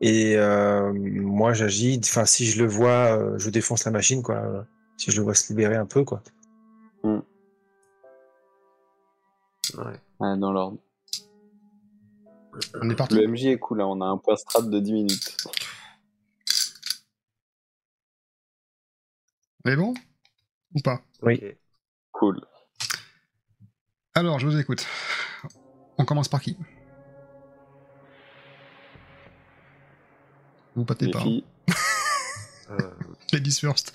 [0.01, 2.01] Et euh, moi, j'agis.
[2.03, 4.67] Enfin, si je le vois, je défonce la machine, quoi.
[4.99, 6.23] Si je le vois se libérer un peu, quoi.
[7.05, 7.21] Ouais.
[10.21, 10.79] Ouais, dans l'ordre.
[12.81, 13.15] On est parti.
[13.15, 15.37] Le MJ est cool, hein, on a un point strat de 10 minutes.
[19.65, 19.95] On est bon?
[20.75, 21.01] Ou pas?
[21.23, 21.41] Oui.
[22.13, 22.41] Cool.
[24.15, 24.85] Alors, je vous écoute.
[25.99, 26.57] On commence par qui?
[30.75, 31.21] Vous pâtez Les pas.
[31.23, 31.41] hein.
[32.71, 32.91] Euh,
[33.33, 33.93] Ladies first.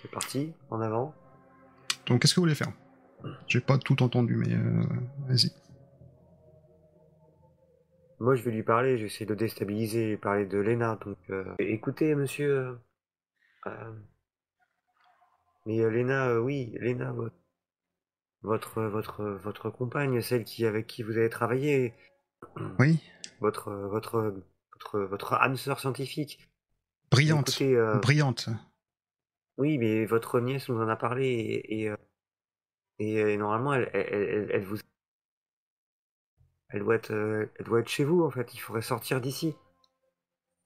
[0.00, 1.14] C'est parti, en avant.
[2.06, 2.72] Donc, qu'est-ce que vous voulez faire?
[3.46, 4.82] J'ai pas tout entendu, mais euh,
[5.28, 5.52] vas-y.
[8.18, 10.98] Moi, je vais lui parler, je vais essayer de déstabiliser, parler de Lena.
[11.04, 12.78] Donc, euh, écoutez, monsieur.
[13.66, 13.92] euh,
[15.66, 17.34] mais Lena, oui, Lena, votre,
[18.42, 21.94] votre, votre, votre compagne, celle qui avec qui vous avez travaillé,
[22.78, 23.00] Oui
[23.40, 24.34] votre, votre,
[24.72, 26.48] votre, votre âme sœur scientifique.
[27.10, 27.48] Brillante.
[27.48, 28.48] Écoutez, Brillante.
[29.58, 31.96] Oui, mais votre nièce nous en a parlé et, et, euh,
[32.98, 34.78] et, euh, normalement, elle, elle, elle, elle vous,
[36.70, 38.52] elle doit être, euh, elle doit être chez vous en fait.
[38.52, 39.54] Il faudrait sortir d'ici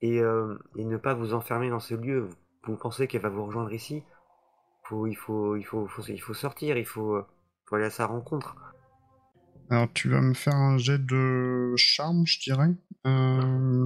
[0.00, 2.30] et, euh, et ne pas vous enfermer dans ce lieu.
[2.64, 4.02] Vous pensez qu'elle va vous rejoindre ici?
[4.84, 6.78] Faut, il faut, il faut, faut- il faut sortir.
[6.78, 7.22] Il faut,
[7.66, 8.56] faut aller à sa rencontre.
[9.70, 12.70] Alors, tu vas me faire un jet de charme, je dirais.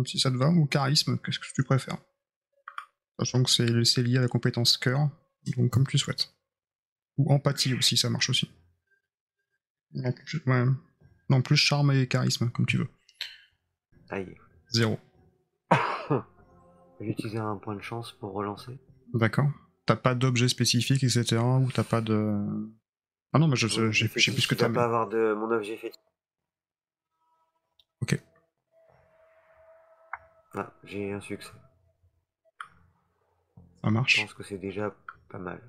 [0.06, 1.98] Si ça te va, ou charisme, qu'est-ce que tu préfères?
[3.20, 3.50] Sachant que
[3.84, 5.10] c'est lié à la compétence cœur,
[5.56, 6.34] donc comme tu souhaites.
[7.18, 8.50] Ou empathie aussi, ça marche aussi.
[9.92, 10.64] Non, plus, ouais.
[11.28, 12.88] non, plus charme et charisme, comme tu veux.
[14.08, 14.34] Aïe.
[14.70, 14.98] Zéro.
[17.00, 18.78] J'ai utilisé un point de chance pour relancer.
[19.12, 19.50] D'accord.
[19.84, 21.36] T'as pas d'objet spécifique, etc.
[21.38, 22.38] Ou t'as pas de.
[23.32, 24.66] Ah non, mais je je- je j'ai plus ce que t'as.
[24.66, 25.92] pas mais- avoir de mon objet fait.
[30.54, 31.52] Ah, j'ai un succès.
[33.82, 34.20] Ça Je marche.
[34.20, 34.94] pense que c'est déjà
[35.30, 35.60] pas mal.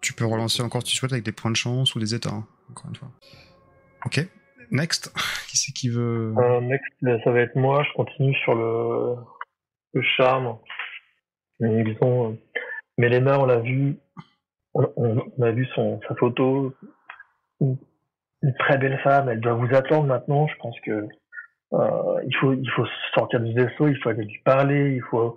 [0.00, 2.30] Tu peux relancer encore si tu souhaites avec des points de chance ou des états,
[2.30, 3.08] hein, encore une fois.
[4.04, 4.20] Ok.
[4.70, 5.12] Next.
[5.48, 6.34] Qui c'est qui veut.
[6.36, 7.82] Euh, next, là, ça va être moi.
[7.84, 9.14] Je continue sur le,
[9.94, 10.58] le charme.
[11.60, 12.36] Mais disons, euh,
[12.98, 13.96] Mélena, on l'a vu,
[14.74, 16.74] on, on- on a vu son, sa photo.
[17.60, 17.76] Une,
[18.42, 19.28] une très belle femme.
[19.28, 20.46] Elle doit vous attendre maintenant.
[20.48, 21.06] Je pense que
[21.72, 23.88] euh, il faut, il faut sortir du vaisseau.
[23.88, 24.94] Il faut aller lui parler.
[24.96, 25.36] Il faut,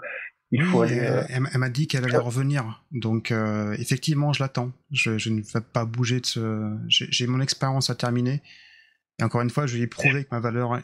[0.52, 1.00] il faut Oui, aller.
[1.00, 2.84] euh, euh, elle, elle m'a dit qu'elle allait revenir.
[2.92, 4.72] Donc, euh, effectivement, je l'attends.
[4.92, 6.78] Je, je ne vais pas bouger de ce.
[6.88, 8.42] J'ai mon expérience à terminer.
[9.20, 10.78] Et encore une fois, je lui ai prouvé que ma valeur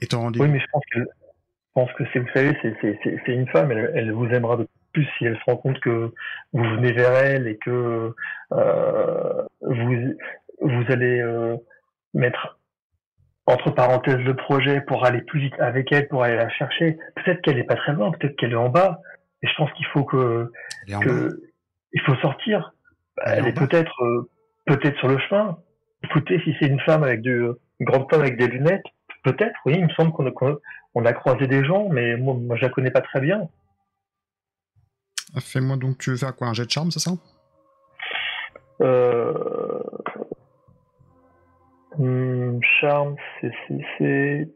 [0.00, 0.44] est- en rendez-vous.
[0.44, 1.04] Oui, mais je pense que, je
[1.74, 4.56] pense que c'est, vous savez, c'est, c'est, c'est, c'est une femme, elle, elle vous aimera
[4.56, 6.12] de plus si elle se rend compte que
[6.52, 8.12] vous venez vers elle et que
[8.52, 10.14] euh, vous,
[10.60, 11.56] vous allez euh,
[12.12, 12.58] mettre
[13.46, 16.98] entre parenthèses le projet pour aller plus vite avec elle, pour aller la chercher.
[17.16, 19.00] Peut-être qu'elle est pas très loin, peut-être qu'elle est en bas.
[19.42, 20.50] Et je pense qu'il faut que,
[20.88, 22.72] il faut sortir.
[23.24, 24.30] Elle est Elle peut-être euh,
[24.66, 25.58] peut-être sur le chemin.
[26.04, 27.44] Écoutez, si c'est une femme avec du,
[27.80, 28.84] une grande femme avec des lunettes,
[29.24, 29.54] peut-être.
[29.66, 30.58] Oui, il me semble qu'on a, qu'on-
[30.94, 33.48] on a croisé des gens, mais moi, moi je la connais pas très bien.
[35.40, 37.12] Fais-moi donc, tu veux faire quoi Un jet de charme, c'est ça?
[38.80, 39.80] Euh...
[41.98, 44.48] hum, charme, c'est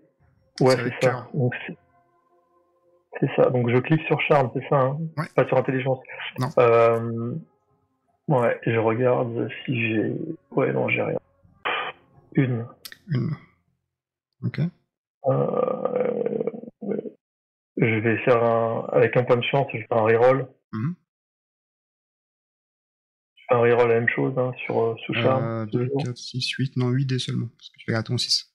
[0.60, 1.28] ouais C'est ça.
[3.20, 3.50] c'est ça.
[3.50, 4.76] Donc je clique sur charme, c'est ça.
[4.80, 5.24] Hein Ouais.
[5.34, 5.98] Pas sur intelligence.
[6.38, 6.48] Non.
[6.58, 7.34] Euh...
[8.28, 10.12] Ouais, je regarde si j'ai.
[10.50, 11.18] Ouais, non, j'ai rien.
[12.34, 12.66] Une.
[13.08, 13.30] Une.
[14.44, 14.60] Ok.
[15.28, 16.42] Euh,
[17.76, 20.48] Je vais faire un, avec un point de chance, je fais un reroll.
[20.72, 21.05] Fais
[23.50, 25.44] un reroll la même chose, hein, sur, euh, sous charme.
[25.44, 25.98] Euh, toujours.
[25.98, 27.48] 2, 4, 6, 8, non, 8 dés seulement.
[27.56, 28.52] Parce que tu fais à ton 6.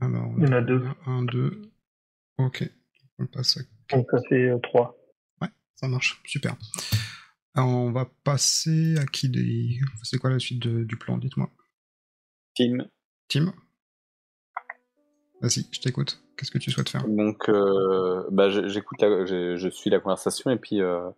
[0.00, 0.84] Alors, Il y en a deux.
[1.06, 1.62] 1, 2.
[2.38, 2.68] Ok.
[3.18, 4.98] On passe à Donc ça fait euh, trois.
[5.76, 6.54] Ça marche, super.
[7.54, 9.80] Alors, on va passer à qui des...
[10.04, 11.50] C'est quoi la suite de- du plan Dites-moi.
[12.54, 12.86] Tim.
[13.28, 13.52] Tim
[15.42, 16.20] Vas-y, je t'écoute.
[16.36, 17.06] Qu'est-ce que tu souhaites faire?
[17.06, 21.10] Donc, euh, bah, j'écoute, je, je suis la conversation et puis, euh,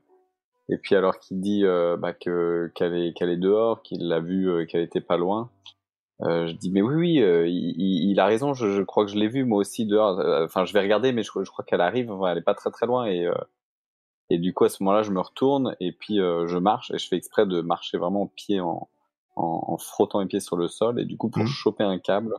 [0.70, 4.20] et puis alors qu'il dit euh, bah, que qu'elle est, qu'elle est dehors, qu'il l'a
[4.20, 5.51] vu, qu'elle était pas loin.
[6.20, 8.55] je dis mais oui oui, il, a raison.
[8.55, 10.18] Je, je crois que je l'ai vu moi aussi dehors.
[10.43, 12.11] Enfin, je vais regarder, mais je, je crois qu'elle arrive.
[12.11, 13.29] Enfin, elle est pas très très loin et
[14.31, 17.07] et du coup à ce moment-là, je me retourne et puis je marche et je
[17.09, 18.89] fais exprès de marcher vraiment pied en,
[19.37, 21.49] en, en frottant les pieds sur le sol et du coup pour Mhm.
[21.49, 22.35] choper un câble.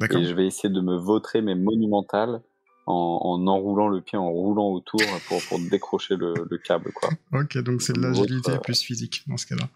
[0.00, 0.20] D'accord.
[0.20, 2.42] Et je vais essayer de me vautrer, mais monumental,
[2.86, 7.10] en, en enroulant le pied, en roulant autour pour, pour décrocher le, le câble, quoi.
[7.40, 9.68] Ok, donc c'est de l'agilité euh, plus physique dans ce cas-là.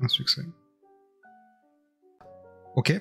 [0.00, 0.42] Un succès.
[2.74, 2.92] Ok,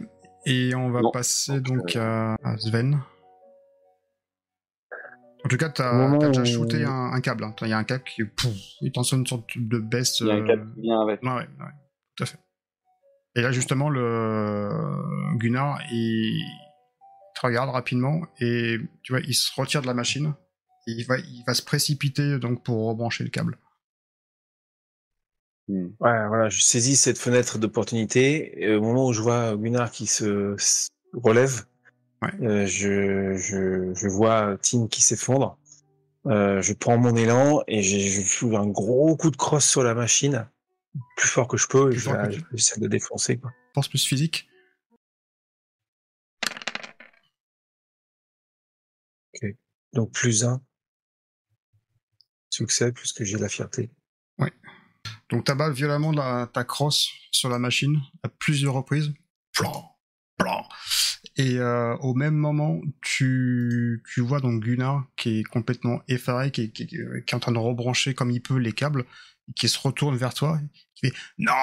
[0.45, 2.99] et on va passer donc, donc à, à Sven.
[5.43, 7.43] En tout cas, t'as t'as déjà shooté un, un câble.
[7.43, 7.53] hein.
[7.61, 10.19] Il y a un câble qui, pouf, il t'en sonne une sorte de baisse.
[10.19, 11.21] Il y a un euh, câble qui vient avec.
[11.23, 11.71] Ouais, ouais, ouais,
[12.15, 12.39] tout à fait.
[13.36, 14.69] Et là, justement, le
[15.38, 16.41] Gunnar, il
[17.36, 20.33] te regarde rapidement et tu vois, il se retire de la machine.
[20.88, 23.57] Et il va, il va se précipiter donc pour rebrancher le câble.
[25.67, 25.88] Hmm.
[25.99, 28.63] Ouais, voilà, je saisis cette fenêtre d'opportunité.
[28.63, 30.55] Et au moment où je vois Gunnar qui se
[31.13, 31.65] relève,
[32.21, 32.29] Ouais.
[32.47, 35.57] euh, je, je, je vois Tim qui s'effondre.
[36.27, 39.83] Euh, je prends mon élan et j'ai- je fous un gros coup de crosse sur
[39.83, 40.47] la machine,
[41.17, 41.99] plus fort que je peux, Plus
[42.53, 43.37] j'essaie de défoncer.
[43.37, 43.51] Quoi.
[43.73, 44.47] Force plus physique.
[49.93, 50.61] Donc plus un
[52.49, 53.91] succès, puisque j'ai la fierté.
[55.29, 59.11] Donc t'aballes violemment la, ta crosse sur la machine à plusieurs reprises.
[59.53, 59.97] Plan,
[60.37, 60.67] plan.
[61.37, 66.63] Et euh, au même moment, tu, tu vois donc Gunnar qui est complètement effaré, qui,
[66.63, 69.05] est- qui, qui est en train de rebrancher comme il peut les câbles,
[69.55, 70.59] qui se retourne vers toi,
[70.95, 71.53] qui fait Non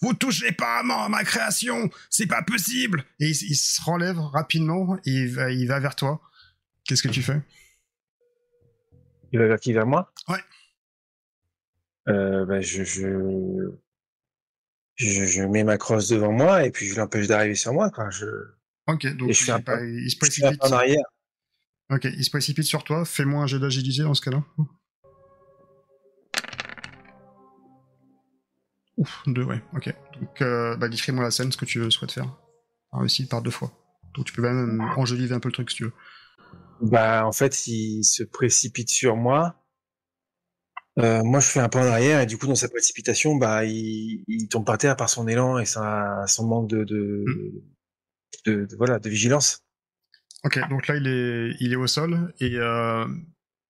[0.00, 3.80] Vous touchez pas à ma, à ma création C'est pas possible Et il, il se
[3.82, 6.20] relève rapidement et il va, il va vers toi.
[6.84, 7.40] Qu'est-ce que tu fais?
[9.32, 9.72] Il va vers qui?
[9.72, 10.12] Vers moi?
[10.28, 10.40] Ouais.
[12.08, 13.70] Euh, bah, je, je,
[14.96, 17.90] je, je mets ma crosse devant moi et puis je l'empêche d'arriver sur moi.
[17.90, 18.10] Quoi.
[18.10, 18.26] Je,
[18.88, 20.62] Ok, donc je un pas, il se précipite.
[20.64, 21.04] en arrière.
[21.90, 23.04] Ok, il se précipite sur toi.
[23.04, 24.42] Fais-moi un jet d'agilité dans ce cas-là.
[28.96, 29.94] Ouf, deux, ouais, ok.
[30.20, 32.36] Donc, euh, bah, décris-moi la scène, ce que tu souhaites faire.
[32.92, 33.72] Ah, réussi par deux fois.
[34.14, 35.92] Donc, tu peux même enjoliver un peu le truc si tu veux.
[36.82, 39.56] Bah, en fait, il se précipite sur moi.
[40.98, 43.64] Euh, moi, je fais un pas en arrière et du coup, dans sa précipitation, bah,
[43.64, 47.24] il, il tombe par terre par son élan et sa, son manque de, de,
[48.46, 49.64] de, de- voilà, de vigilance.
[50.44, 53.06] Ok, donc là il est, il est au sol et euh,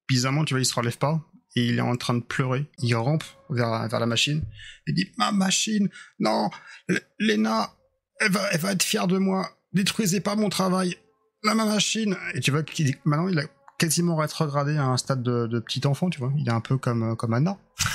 [0.09, 1.21] bizarrement tu vois il se relève pas
[1.55, 2.65] il est en train de pleurer.
[2.79, 4.43] Il rampe vers, la machine.
[4.87, 5.89] Il dit ma machine,
[6.19, 6.49] non,
[6.89, 7.71] L- Lena,
[8.19, 9.49] elle va, elle va être fière de moi.
[9.73, 10.97] Détruisez pas mon travail.
[11.43, 12.15] La ma machine.
[12.33, 13.43] Et tu vois qu'il maintenant il a
[13.77, 16.31] quasiment rétrogradé à un stade de, de petit enfant, tu vois.
[16.37, 17.57] Il est un peu comme comme Anna.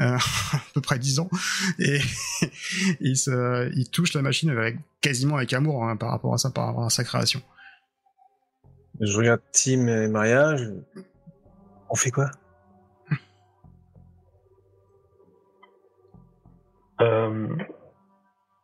[0.00, 0.16] Euh,
[0.52, 1.30] à peu près 10 ans
[1.78, 2.00] et
[3.00, 6.50] il, se, il touche la machine avec quasiment avec amour hein, par rapport à ça,
[6.50, 7.40] par rapport à sa création.
[9.00, 10.56] Je regarde Tim et Maria.
[10.56, 10.72] je-
[11.90, 12.28] On fait quoi?
[17.00, 17.48] Euh,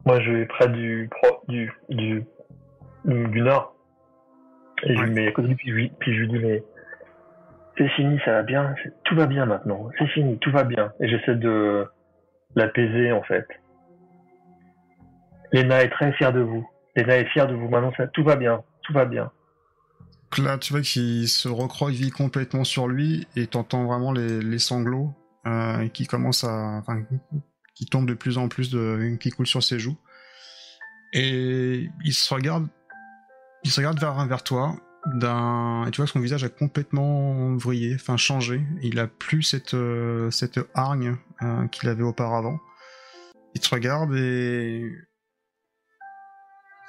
[0.07, 2.25] moi, je vais près du, pro- du, du,
[3.05, 3.75] du nord.
[4.85, 6.65] Et je mets à côté lui, puis je, lui- puis je lui dis, mais
[7.77, 8.75] c'est fini, ça va bien,
[9.05, 10.93] tout va bien maintenant, c'est fini, tout va bien.
[11.01, 11.87] Et j'essaie de
[12.55, 13.47] l'apaiser, en fait.
[15.53, 16.67] Léna est très fière de vous.
[16.97, 19.31] Léna est fière de vous, maintenant, ça, tout va bien, tout va bien.
[20.33, 24.59] Donc là, tu vois qu'il se recroqueville complètement sur lui et t'entends vraiment les, les
[24.61, 25.13] sanglots
[25.47, 27.03] euh, qui commencent à, enfin,
[27.81, 29.97] qui tombent de plus en plus de, qui coulent sur ses joues.
[31.15, 32.69] Et il se regarde,
[33.65, 34.77] il se regarde vers vers toi
[35.07, 38.61] d'un, et tu vois que son visage a complètement vrillé, enfin changé.
[38.83, 42.61] Il a plus cette euh, cette hargne euh, qu'il avait auparavant.
[43.55, 44.93] Il te regarde et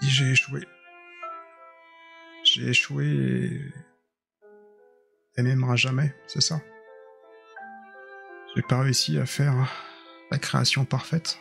[0.02, 0.68] j'ai échoué.
[2.44, 3.62] J'ai échoué et...
[5.38, 6.60] Elle m'aimera jamais, c'est ça
[8.54, 9.72] J'ai pas réussi à faire
[10.32, 11.40] la création parfaite.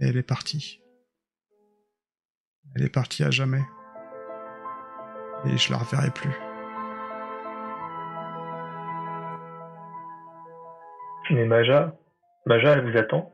[0.00, 0.82] Et elle est partie.
[2.74, 3.62] Elle est partie à jamais.
[5.46, 6.32] Et je la reverrai plus.
[11.30, 11.94] Mais Maja,
[12.46, 13.32] Maja, elle vous attend?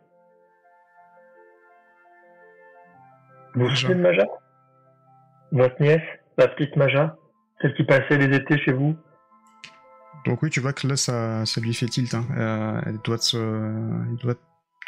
[3.54, 3.76] Vous vous Maja.
[3.76, 4.26] souvenez de Maja?
[5.52, 6.02] Votre nièce,
[6.38, 7.16] la petite Maja
[7.60, 8.96] Celle qui passait les étés chez vous?
[10.26, 12.12] Donc oui, tu vois que là, ça, ça lui fait tilt.
[12.14, 12.26] hein.
[12.36, 14.34] Euh, elle doit se, elle doit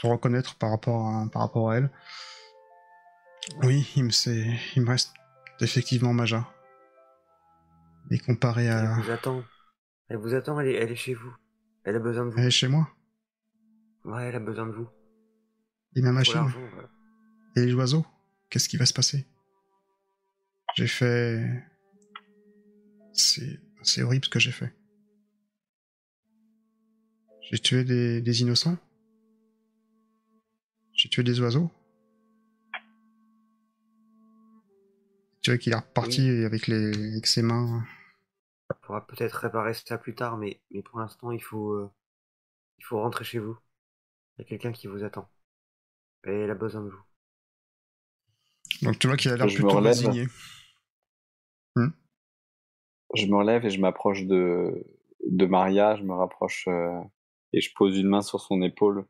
[0.00, 1.90] te reconnaître par rapport à, par rapport à elle.
[3.62, 4.10] Oui, il me,
[4.76, 5.12] il me reste
[5.60, 6.48] effectivement Maja.
[8.10, 8.94] Et comparé Elle à...
[9.00, 9.42] vous attend.
[10.08, 11.32] Elle vous attend, elle est, elle est chez vous.
[11.84, 12.38] Elle a besoin de vous.
[12.38, 12.88] Elle est chez moi.
[14.04, 14.88] Ouais, elle a besoin de vous.
[15.96, 16.40] Et ma machine.
[16.40, 16.88] voilà.
[17.56, 18.04] Et les oiseaux
[18.50, 19.26] Qu'est-ce qui va se passer?
[20.74, 21.48] J'ai fait...
[23.12, 23.60] C'est...
[23.82, 24.72] C'est horrible ce que j'ai fait.
[27.52, 28.78] J'ai tué des, des innocents
[30.94, 31.70] J'ai tué des oiseaux
[35.42, 37.84] Tu vois qu'il est reparti avec, les, avec ses mains.
[38.70, 41.90] On pourra peut-être réparer ça plus tard, mais, mais pour l'instant, il faut, euh,
[42.78, 43.58] il faut rentrer chez vous.
[44.38, 45.28] Il y a quelqu'un qui vous attend.
[46.24, 47.02] Et elle a besoin de vous.
[48.82, 50.26] Donc tu vois qu'il a l'air plutôt résigné.
[53.14, 54.86] Je me relève et je m'approche de,
[55.28, 56.98] de Maria, je me rapproche euh,
[57.52, 59.06] et je pose une main sur son épaule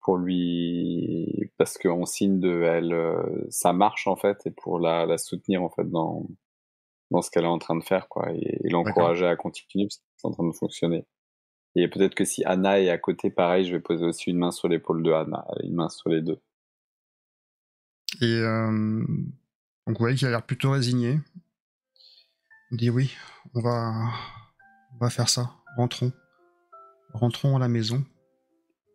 [0.00, 5.04] pour lui parce qu'on signe de elle euh, ça marche en fait et pour la,
[5.06, 6.26] la soutenir en fait dans
[7.10, 9.98] dans ce qu'elle est en train de faire quoi et, et l'encourager à continuer parce
[9.98, 11.04] que c'est en train de fonctionner.
[11.76, 14.50] Et peut-être que si Anna est à côté, pareil, je vais poser aussi une main
[14.50, 16.40] sur l'épaule de Anna, une main sur les deux.
[18.20, 19.04] Et euh,
[19.86, 21.20] donc vous voyez qu'il a l'air plutôt résigné.
[22.72, 23.14] Il dit oui,
[23.54, 23.92] on va,
[24.94, 25.52] on va faire ça.
[25.76, 26.12] Rentrons,
[27.12, 28.04] rentrons à la maison.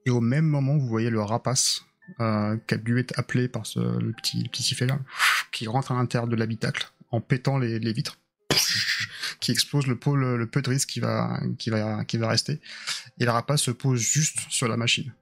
[0.05, 1.85] Et au même moment, vous voyez le rapace
[2.19, 4.99] euh, qui a dû être appelé par ce, le petit, le petit sifflet là,
[5.51, 8.19] qui rentre à l'intérieur de l'habitacle en pétant les, les vitres,
[9.39, 12.61] qui explose le, pôle, le peu de risque qui va, qui va, qui va rester.
[13.19, 15.13] Et le rapace se pose juste sur la machine.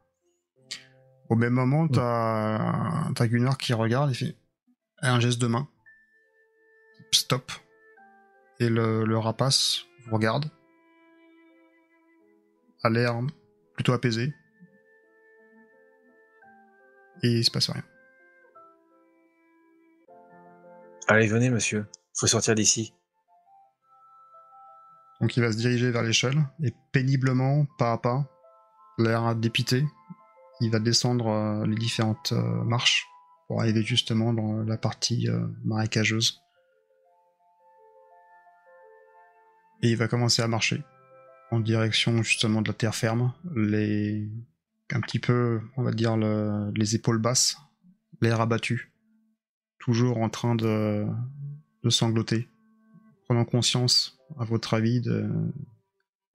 [1.30, 4.36] Au même moment, t'as as Gunnar qui regarde et fait
[5.02, 5.68] un geste de main.
[7.12, 7.52] Stop.
[8.60, 10.50] Et le, le rapace vous regarde.
[12.84, 13.20] A l'air
[13.76, 14.34] plutôt apaisé.
[17.24, 17.84] Et il se passe rien.
[21.08, 21.86] Allez, venez, monsieur.
[22.16, 22.94] Faut sortir d'ici.
[25.22, 28.26] Donc il va se diriger vers l'échelle et péniblement, pas à pas,
[28.98, 29.86] l'air dépité,
[30.60, 33.08] il va descendre euh, les différentes euh, marches
[33.48, 36.42] pour arriver justement dans la partie euh, marécageuse.
[39.82, 40.84] Et il va commencer à marcher
[41.54, 44.28] en direction justement de la terre ferme, les
[44.92, 47.58] un petit peu, on va dire le- les épaules basses,
[48.22, 48.92] l'air abattu,
[49.80, 51.08] toujours en train de,
[51.90, 52.48] sangloter,
[53.26, 55.30] prenant conscience, à votre avis, de,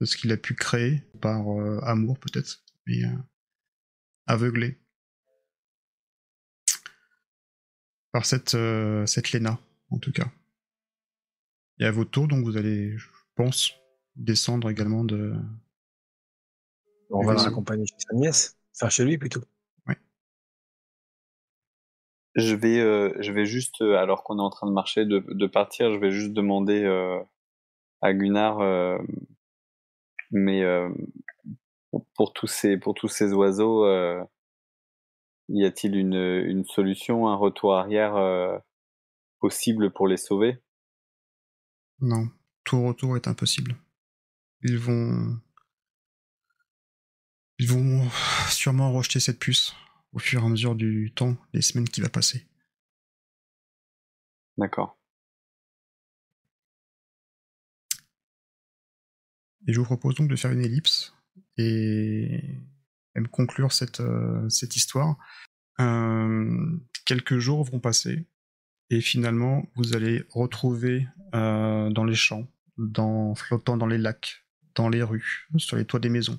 [0.01, 3.16] de ce qu'il a pu créer par euh, amour peut-être, mais euh,
[4.27, 4.79] aveuglé.
[8.12, 9.61] Par cette, euh, cette Lena,
[9.91, 10.31] en tout cas.
[11.79, 13.73] Et à votre tour, donc vous allez, je pense,
[14.19, 15.35] descendre également de.
[17.11, 18.57] On va raccompagner chez sa nièce.
[18.75, 19.43] Enfin, chez lui plutôt.
[22.37, 25.19] Je vais, euh, je vais juste, euh, alors qu'on est en train de marcher, de,
[25.29, 27.19] de partir, je vais juste demander euh,
[28.03, 28.99] à Gunnar, euh,
[30.31, 30.89] mais euh,
[31.91, 34.23] pour- pour tous ces, pour tous ces oiseaux, euh,
[35.51, 38.57] y a-t-il une, une solution, un retour arrière euh,
[39.41, 40.59] possible pour les sauver?
[42.01, 42.29] Non,
[42.64, 43.77] tout retour est impossible.
[44.63, 45.41] Ils vont.
[47.59, 48.09] Ils vont
[48.51, 49.75] sûrement rejeter cette puce
[50.13, 52.47] au fur et à mesure du temps, des semaines qui va passer.
[54.57, 54.99] D'accord.
[59.67, 61.15] Et je vous propose donc de faire une ellipse
[61.59, 62.43] et
[63.15, 65.19] même conclure cette, euh, cette histoire.
[65.81, 68.27] Euh, quelques jours vont passer
[68.91, 72.49] et finalement vous allez retrouver euh, dans les champs,
[72.79, 74.45] dans, flottant dans les lacs,
[74.79, 76.39] dans les rues, sur les toits des maisons,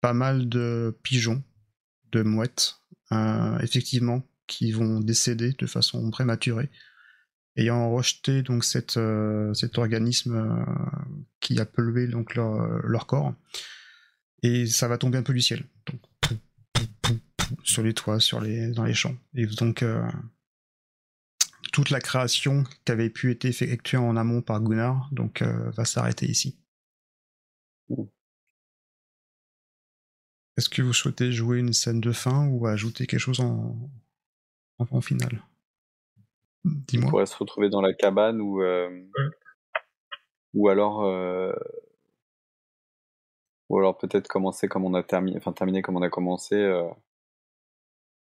[0.00, 1.42] pas mal de pigeons,
[2.10, 2.80] de mouettes,
[3.12, 6.70] euh, effectivement, qui vont décéder de façon prématurée,
[7.56, 8.64] ayant rejeté donc
[8.96, 10.64] euh, cet organisme euh,
[11.40, 13.32] qui a pollué donc leur, corps.
[14.42, 15.64] Et ça va tomber un peu du ciel.
[17.62, 19.14] Sur les toits, sur les, dans les champs.
[19.34, 19.84] Et donc,
[21.72, 26.26] toute la création qui avait pu être effectuée en amont par Gunnar donc, va s'arrêter
[26.28, 26.56] ici.
[30.56, 33.76] Est-ce que vous souhaitez jouer une scène de fin ou ajouter quelque chose en,
[34.78, 35.42] en, en finale?
[36.64, 37.10] On Dis-moi.
[37.10, 38.88] pourrait se retrouver dans la cabane ou, euh,
[40.54, 41.52] ou alors, euh,
[43.68, 46.88] ou alors peut-être commencer comme on a terminé, enfin terminer comme on a commencé, euh,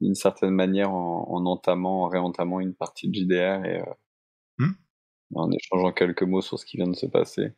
[0.01, 3.93] d'une certaine manière en, en entamant, en réentamant une partie de JDR et euh,
[4.59, 4.71] Hmm.
[5.35, 7.53] en échangeant quelques mots sur ce qui vient de se passer.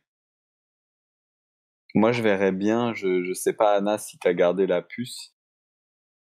[1.94, 5.34] Moi, je verrais bien, je, je sais pas, Anna, si t'as gardé la puce,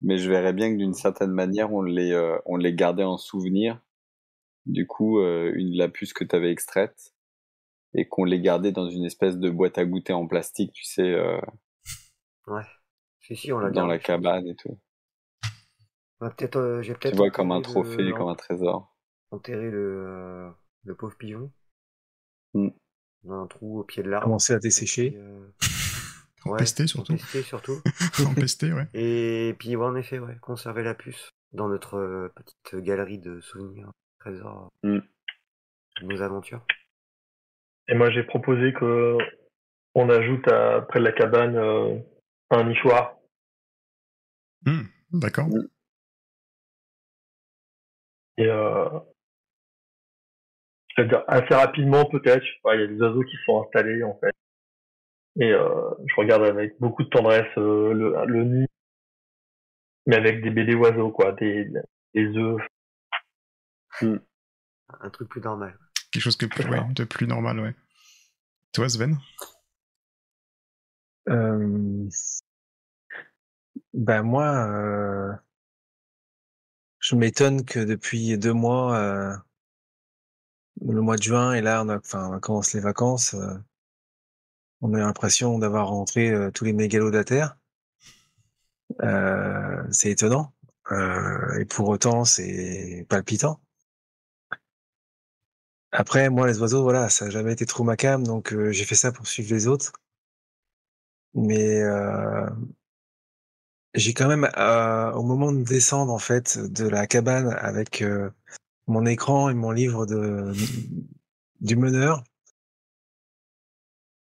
[0.01, 3.17] mais je verrais bien que d'une certaine manière, on les, euh, on les gardait en
[3.17, 3.79] souvenir.
[4.65, 7.13] Du coup, euh, une, la puce que t'avais extraite,
[7.95, 11.03] et qu'on les gardait dans une espèce de boîte à goûter en plastique, tu sais,
[11.13, 11.39] euh,
[12.47, 12.63] Ouais.
[13.21, 14.77] Si, si, on l'a dans gardé, la cabane et tout.
[16.19, 17.17] Peut-être, euh, j'ai Tu peut-être.
[17.17, 18.95] vois, comme un trophée, le- comme un trésor.
[19.31, 20.49] Enterrer le, euh,
[20.85, 21.51] le pauvre pigeon.
[23.23, 23.29] Hmm.
[23.29, 24.25] Dans un trou au pied de l'arbre.
[24.25, 25.13] Commencer à dessécher.
[25.17, 25.47] euh,
[26.45, 27.13] Empester, ouais, surtout.
[27.13, 27.81] empester, surtout.
[28.27, 28.87] Empester, ouais.
[28.93, 33.39] Et puis, ouais, en effet, ouais, conserver la puce dans notre euh, petite galerie de
[33.41, 34.99] souvenirs, trésors, Hmm.
[36.01, 36.65] de nos aventures.
[37.87, 39.17] Et moi, j'ai proposé que
[39.95, 41.97] on ajoute à, près de la cabane euh,
[42.49, 43.17] un nichoir.
[44.65, 45.47] Hmm, D'accord.
[48.37, 48.89] Et euh,
[50.95, 54.03] c'est-à-dire assez rapidement peut-être, je sais pas, il y a des oiseaux qui sont installés
[54.03, 54.33] en fait.
[55.39, 58.67] Et euh, je regarde avec beaucoup de tendresse euh, le, le nid,
[60.05, 61.71] mais avec des bébés oiseaux quoi, des,
[62.13, 62.61] des œufs.
[64.01, 65.77] Un truc plus normal.
[66.11, 67.75] Quelque chose que plus, ouais, de plus normal, ouais.
[68.73, 69.17] Toi, Sven?
[71.29, 72.09] Euh...
[73.93, 75.33] Ben moi, euh...
[76.99, 79.35] je m'étonne que depuis deux mois, euh,
[80.81, 83.53] le mois de juin, et là on, a, enfin, on commence les vacances, euh,
[84.81, 87.57] on a l'impression d'avoir rentré euh, tous les mégalodataires.
[89.01, 90.53] Euh, c'est étonnant.
[91.59, 93.59] Et pour autant, c'est palpitant.
[95.91, 98.95] Après, moi, les oiseaux, voilà, ça n'a jamais été trop ma cam, donc j'ai fait
[98.95, 99.93] ça pour suivre les autres.
[101.33, 101.81] Mais
[103.95, 104.49] j'ai quand même,
[105.15, 108.03] au moment de descendre en fait de la cabane avec
[108.87, 110.53] mon écran et mon livre de
[111.61, 112.23] du meneur,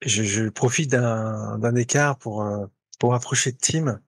[0.01, 2.65] je, je profite d'un écart pour euh,
[2.99, 4.01] pour approcher de Tim.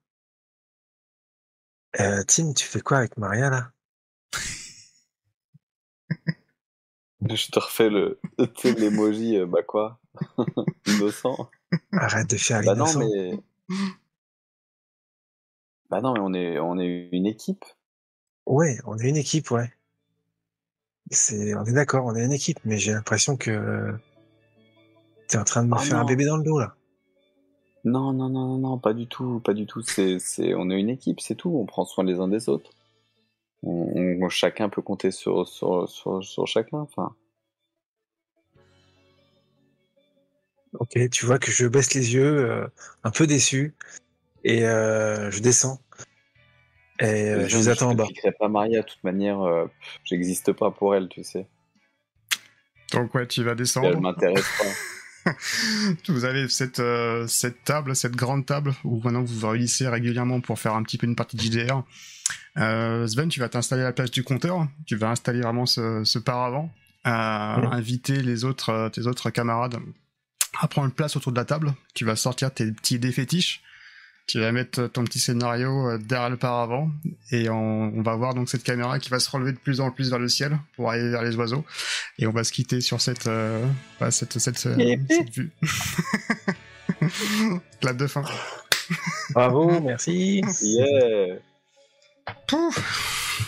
[2.00, 3.72] Euh, Tim, tu fais quoi avec Maria là?
[7.30, 8.20] Je te refais le,
[8.64, 10.00] l'emoji, euh, bah quoi,
[10.88, 11.50] innocent.
[11.94, 13.00] Arrête de faire Bah non, l'innocent.
[13.00, 13.40] mais.
[15.90, 17.66] Bah non, mais on est, on est une équipe.
[18.46, 19.72] Ouais, on est une équipe, ouais.
[21.12, 23.94] C'est, on est d'accord, on est une équipe, mais j'ai l'impression que
[25.28, 26.76] t'es en train de me Oh faire un bébé dans le dos là.
[27.84, 29.82] Non, non, non, non, non, pas du tout, pas du tout.
[29.82, 31.50] C'est, c'est, on est une équipe, c'est tout.
[31.50, 32.72] On prend soin les uns des autres.
[33.64, 36.80] On, on- chacun peut compter sur, sur, sur, sur chacun.
[36.80, 37.14] Enfin,
[40.80, 42.68] Ok, tu vois que je baisse les yeux, euh,
[43.04, 43.76] un peu déçu,
[44.46, 45.82] et euh, je descends.
[47.02, 48.06] Et euh, je les attends en bas.
[48.08, 49.66] Je ne pas Maria, de toute manière, euh,
[50.04, 51.48] j'existe pas pour elle, tu sais.
[52.94, 53.88] Donc ouais, tu vas descendre.
[53.88, 54.46] Elle m'intéresse
[55.26, 55.32] pas.
[56.08, 60.42] vous avez cette, euh, cette table, cette grande table, où maintenant vous vous réunissez régulièrement
[60.42, 61.84] pour faire un petit peu une partie de JDR.
[62.58, 66.04] Euh, Sven, tu vas t'installer à la place du compteur, tu vas installer vraiment ce,
[66.04, 66.70] ce paravent,
[67.04, 69.80] inviter les autres, tes autres camarades
[70.60, 73.62] à prendre place autour de la table, tu vas sortir tes petits dés fétiches,
[74.32, 76.90] tu vas mettre ton petit scénario euh, derrière le paravent,
[77.32, 79.92] et on, on va voir donc cette caméra qui va se relever de plus en
[79.92, 81.66] plus vers le ciel pour aller vers les oiseaux,
[82.18, 83.66] et on va se quitter sur cette, euh,
[84.00, 85.52] bah, cette, cette, euh, cette vue.
[87.82, 88.24] Clap de fin.
[89.34, 90.42] Bravo, merci.
[90.62, 91.38] Yeah
[92.48, 93.48] Pouf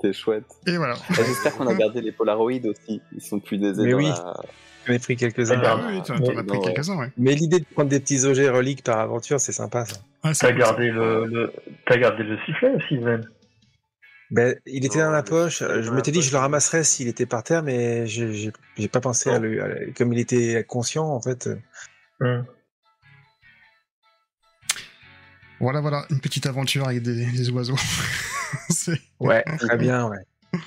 [0.00, 0.44] T'es chouette.
[0.66, 0.94] Et voilà.
[1.10, 3.02] Ah, J'espère qu'on a gardé les Polaroids aussi.
[3.12, 4.04] Ils sont plus des Mais dans oui.
[4.06, 4.36] la-
[4.88, 5.60] J'en ai pris quelques-uns.
[5.62, 7.10] Ah oui, t'en t'en as Ouais, pris non, quelques-uns, ouais.
[7.18, 9.96] Mais l'idée de prendre des petits objets reliques par aventure, c'est sympa ça.
[10.22, 11.52] Ah, T'as gardé le,
[11.86, 13.28] gardé le sifflet aussi, Sven.
[14.30, 15.62] Ben, il était dans la le poche.
[15.62, 18.52] Je m'étais dit que je le ramasserais s'il était par terre, mais j'ai
[18.90, 21.48] pas pensé à le, à Comme il était conscient, en fait.
[22.20, 22.42] Hmm.
[25.60, 27.76] Voilà, voilà, une petite aventure avec des, des oiseaux.
[29.20, 30.18] Ouais, très bien, ouais.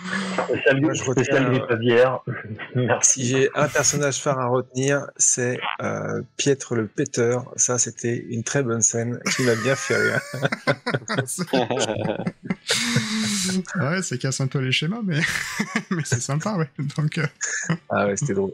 [0.79, 2.33] Moi, je retiens, euh.
[2.75, 3.21] Merci.
[3.21, 7.51] Si j'ai un personnage phare à retenir, c'est euh, Pietre le Péteur.
[7.55, 10.21] Ça, c'était une très bonne scène qui m'a bien fait rire.
[13.75, 15.19] ouais, ça casse un peu les schémas, mais,
[15.91, 16.69] mais c'est sympa, ouais.
[16.97, 17.27] Donc, euh,
[17.89, 18.53] Ah ouais, c'était drôle.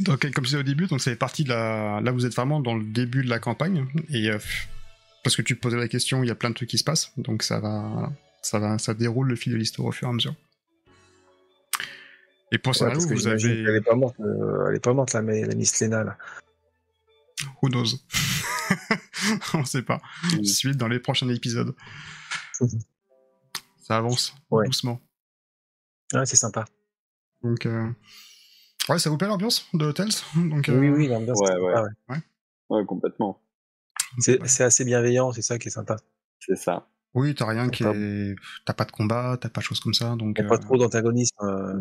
[0.00, 2.00] donc, comme je disais au début, donc c'est parti de la.
[2.00, 4.38] Là, vous êtes vraiment dans le début de la campagne, et euh,
[5.22, 6.84] parce que tu te posais la question, il y a plein de trucs qui se
[6.84, 8.12] passent, donc ça va,
[8.42, 10.34] ça va, ça déroule le fil de l'histoire au fur et à mesure.
[12.54, 13.38] Et pour Ouais, parce que vous avez.
[13.64, 16.18] qu'elle est pas morte, euh, elle est pas morte là, mais la Miss Lena là.
[17.62, 17.96] Who knows?
[19.54, 20.00] On sait pas.
[20.34, 20.44] Mm.
[20.44, 21.74] Suite dans les prochains épisodes.
[23.82, 24.66] Ça avance Ouais.
[24.66, 25.00] doucement.
[26.12, 26.64] Ouais, c'est sympa.
[27.42, 27.88] Donc, euh,
[28.88, 31.38] ouais, ça vous plaît l'ambiance de Hotels Donc, euh, Oui, oui, l'ambiance.
[31.40, 31.74] ouais, ouais.
[32.10, 32.18] ouais.
[32.70, 33.40] ouais, complètement.
[34.18, 35.96] C'est c'est assez bienveillant, c'est ça qui est sympa.
[36.38, 36.86] C'est ça.
[37.14, 38.34] Oui, t'as rien qui Pas- est.
[38.64, 40.38] T'as pas de combat, t'as pas de choses comme ça, donc.
[40.40, 41.36] A pas euh, trop d'antagonisme.
[41.42, 41.80] euh,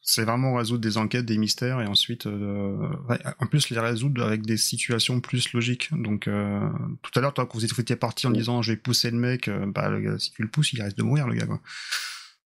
[0.00, 2.76] C'est vraiment résoudre des enquêtes, des mystères, et ensuite, euh,
[3.08, 5.88] ouais, en plus les résoudre avec des situations plus logiques.
[5.92, 6.60] Donc, euh,
[7.02, 9.48] tout à l'heure, toi, quand vous étiez parti en disant je vais pousser le mec,
[9.48, 11.60] euh, bah, le gars, si tu le pousses, il risque de mourir, le gars, quoi.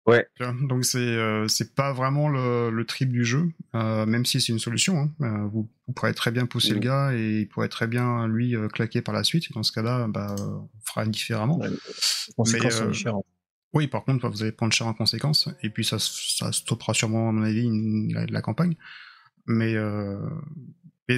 [0.06, 0.26] Ouais.
[0.68, 4.52] Donc, c'est euh, c'est pas vraiment le, le trip du jeu, euh, même si c'est
[4.52, 4.98] une solution.
[4.98, 5.10] Hein.
[5.22, 6.74] Euh, vous, vous pourrez très bien pousser Mm.
[6.74, 9.44] le gars et il pourrait très bien, lui, euh, claquer par la suite.
[9.50, 11.58] Et dans ce cas-là, bah, euh, on fera différemment.
[11.58, 11.68] Ouais,
[12.52, 12.92] Mais, euh.
[13.72, 17.30] Oui, par contre, vous allez prendre cher en conséquence, et puis ça, ça stoppera sûrement,
[17.30, 18.76] à mon avis, une- la, la campagne.
[19.46, 20.18] Mais, euh,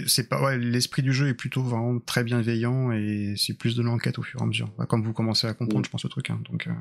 [0.06, 3.82] c'est pas, ouais, l'esprit du jeu est plutôt vraiment très bienveillant, et c'est plus de
[3.82, 4.72] l'enquête au fur et à mesure.
[4.88, 5.84] Comme vous commencez à comprendre, Mm.
[5.86, 6.30] je pense, le truc.
[6.30, 6.40] hein.
[6.50, 6.72] Donc, euh,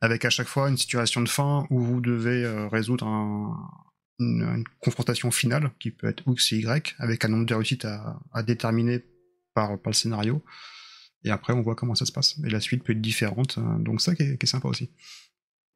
[0.00, 3.56] avec à chaque fois une situation de fin où vous devez euh, résoudre un-
[4.20, 7.84] une, une confrontation finale, qui peut être X et Y, avec un nombre de réussites
[7.84, 9.04] à, à déterminer
[9.54, 10.42] par, par le scénario.
[11.24, 12.36] Et après, on voit comment ça se passe.
[12.44, 14.90] Et la suite peut être différente, euh, donc ça qui est, qui est sympa aussi.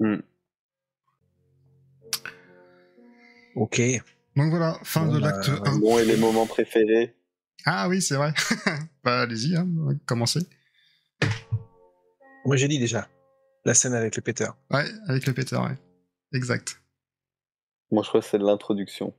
[0.01, 0.17] Mm.
[3.55, 3.81] Ok.
[4.37, 5.79] Donc voilà, fin Bon, de bah, l'acte 1.
[5.79, 7.15] Bon, et les moments préférés
[7.65, 8.33] Ah oui, c'est vrai.
[9.05, 9.69] bah allez-y, hein,
[10.07, 10.41] commencez.
[12.45, 13.09] Moi j'ai dit déjà
[13.65, 14.57] la scène avec le péteur.
[14.71, 15.77] Ouais, avec le pétard, ouais.
[16.33, 16.81] Exact.
[17.91, 19.15] Moi, je crois que c'est l'introduction.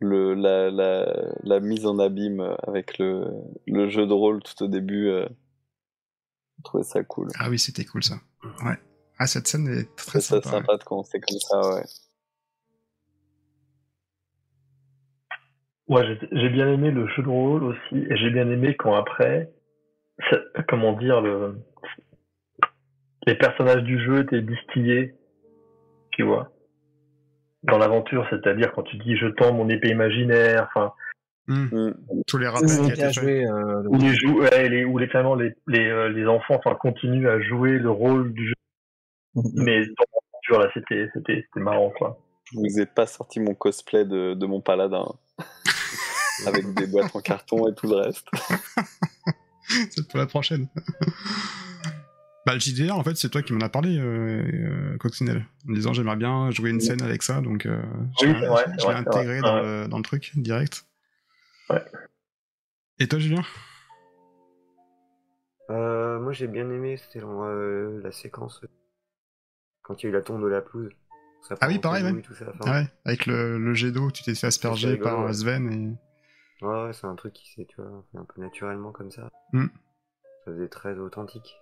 [0.00, 1.06] Le, la, la,
[1.42, 3.26] la mise en abîme avec le,
[3.66, 5.08] le jeu de rôle tout au début.
[5.08, 5.26] Euh,
[6.58, 7.28] je trouvais ça cool.
[7.38, 8.16] Ah oui, c'était cool ça.
[8.64, 8.78] Ouais.
[9.18, 10.48] Ah, cette scène est très C'est ça sympa.
[10.56, 10.60] ouais.
[10.62, 11.84] sympa de commencer comme ça, ouais.
[15.88, 16.02] Moi,
[16.32, 19.52] j'ai bien aimé le jeu de rôle aussi, et j'ai bien aimé quand après,
[20.30, 21.58] ça- comment dire, le,
[23.26, 25.14] les personnages du jeu étaient distillés,
[26.12, 26.50] tu vois,
[27.62, 30.92] dans l'aventure, c'est-à-dire quand tu dis je tends mon épée imaginaire, enfin,
[31.46, 31.66] Hmm.
[31.70, 31.94] Mm.
[32.26, 33.12] Tous les rappels qui étaient faits.
[33.12, 33.44] joué.
[33.46, 36.58] euh, le- où les jou ouais, les, où les, finalement, les, les, euh, les enfants,
[36.80, 38.54] continuent à jouer le rôle du jeu,
[39.52, 40.04] mais dans
[40.48, 42.18] l'aventure, là, c'était, c'était, c'était marrant, quoi.
[42.50, 45.04] Je vous ai pas sorti mon cosplay de, de mon paladin.
[46.46, 48.26] avec des boîtes en carton et tout le reste.
[49.90, 50.66] c'est pour la prochaine.
[52.46, 54.42] bah, le JDR, en fait, c'est toi qui m'en as parlé, euh,
[54.94, 55.46] euh, Coccinelle.
[55.66, 57.82] En me disant, j'aimerais bien jouer une scène avec ça, donc euh,
[58.20, 58.34] je Oui,
[58.76, 59.82] je c'est intégré dans, Ouais.
[59.82, 60.86] le, dans le truc, direct.
[61.70, 61.82] Ouais.
[62.98, 63.42] Et toi, Julien?
[65.70, 68.60] Euh, moi j'ai bien aimé, c'était dans, euh, la séquence
[69.82, 70.92] quand il y a eu la tombe de la pelouse.
[71.48, 72.20] Ça Ah oui, pareil, couille ouais.
[72.22, 72.44] Tout ça.
[72.50, 75.32] Enfin, Ah ouais, avec le, le jet d'eau, tu t'es fait asperger rigolo, par ouais.
[75.32, 75.72] Sven
[76.60, 76.64] et.
[76.64, 79.30] Ouais, ouais, c'est un truc qui s'est, tu vois, fait un peu naturellement comme ça.
[79.54, 79.66] Hmm.
[80.44, 81.56] Ça faisait très authentique.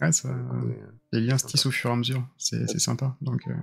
[0.00, 0.28] Ouais, ça.
[0.28, 0.74] Euh,
[1.12, 2.26] Les liens se tissent au fur et à mesure.
[2.38, 3.16] C'est sympa.
[3.20, 3.54] Donc, euh,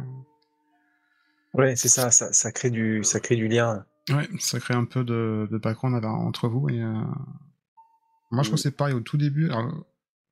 [1.53, 3.85] Ouais, c'est ça, ça, ça crée du, ça crée du lien.
[4.09, 6.67] ouais, ça crée un peu de, de background avec- entre vous.
[6.69, 6.91] Et, euh,
[8.31, 9.49] Moi, je crois que c'est pareil au tout début.
[9.51, 9.83] Alors, alors,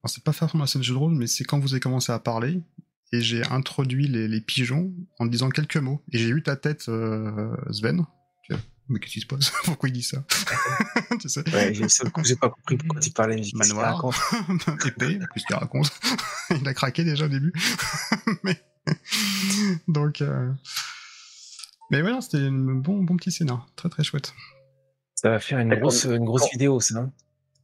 [0.07, 2.11] c'est pas forcément la scène de jeu de rôle, mais c'est quand vous avez commencé
[2.11, 2.61] à parler.
[3.13, 6.01] Et j'ai introduit les, les pigeons en disant quelques mots.
[6.11, 8.05] Et j'ai eu ta tête, euh, Sven.
[8.89, 10.23] Mais qu'est-ce qui se passe Pourquoi il dit ça
[11.21, 13.39] Tu sais Ouais, j'ai, pas compris pourquoi tu parlais.
[13.39, 14.05] qu'il Manoir.
[14.85, 15.91] épée, qu'est-ce qu'il raconte
[16.51, 17.53] Il a craqué déjà au début.
[18.43, 18.61] Mais...
[19.87, 20.51] Donc, euh...
[21.89, 24.33] mais voilà, c'était un bon, bon petit scénar, très très chouette.
[25.15, 26.99] Ça va faire une grosse, une grosse vidéo, ça.
[26.99, 27.11] hein.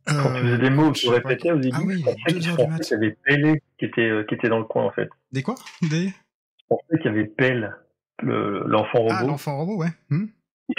[0.05, 1.75] Quand tu Euh, faisais des mots, je tu répétais au début.
[1.77, 2.79] Ah oui, je pensais deux que- heures je du pensais mat.
[2.79, 5.09] qu'il y avait Pelle qui était, euh, qui était dans le coin, en fait.
[5.33, 5.55] Des quoi?
[5.81, 7.75] Des Je pensais qu'il y avait Pelle,
[8.21, 9.27] le- l'enfant Ah, robot.
[9.31, 9.91] l'enfant robot, ouais.
[10.09, 10.27] Hmm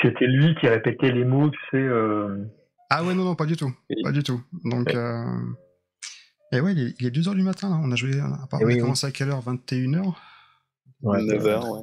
[0.03, 1.77] C'était lui qui répétait les mots, tu sais.
[1.79, 2.45] euh,
[2.91, 3.71] ah ouais, non, non, pas du tout.
[4.03, 4.41] Pas du tout.
[4.65, 4.97] Donc, Ouais.
[4.97, 5.25] euh...
[6.53, 7.81] et ouais, il est, il est 2h du matin, là.
[7.83, 8.79] On a joué, à part, Eh on a oui.
[8.79, 9.43] commencé à quelle heure?
[9.43, 10.15] 21h
[11.03, 11.23] Ouais.
[11.23, 11.83] 9 heures, ouais.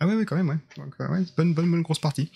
[0.00, 0.58] Ah ouais, ouais, quand même, ouais.
[0.76, 2.30] Donc, euh, ouais, bonne, bonne, bonne grosse partie.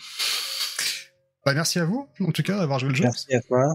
[1.44, 3.04] Bah, merci à vous, en tout cas, d'avoir joué le jeu.
[3.04, 3.74] Merci à toi.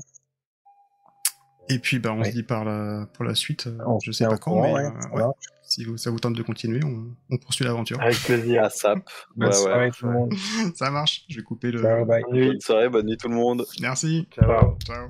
[1.69, 2.31] Et puis, bah, on Ouais.
[2.31, 3.67] se dit par la, pour la suite.
[3.85, 5.33] On je sais pas quand, courant, mais ouais, euh, ouais.
[5.77, 8.01] Si vous- ça vous tente de continuer, on, on poursuit l'aventure.
[8.01, 8.63] Avec plaisir.
[8.63, 8.99] À SAP.
[9.35, 9.91] Bonne Ouais, soirée, ouais.
[9.91, 10.33] tout le monde.
[10.75, 11.81] ça marche, je vais couper le.
[11.81, 12.23] Ciao, bye.
[12.31, 13.63] Bonne soirée, bonne nuit tout le monde.
[13.79, 14.27] Merci.
[14.33, 14.77] Ciao.
[14.85, 15.09] Ciao.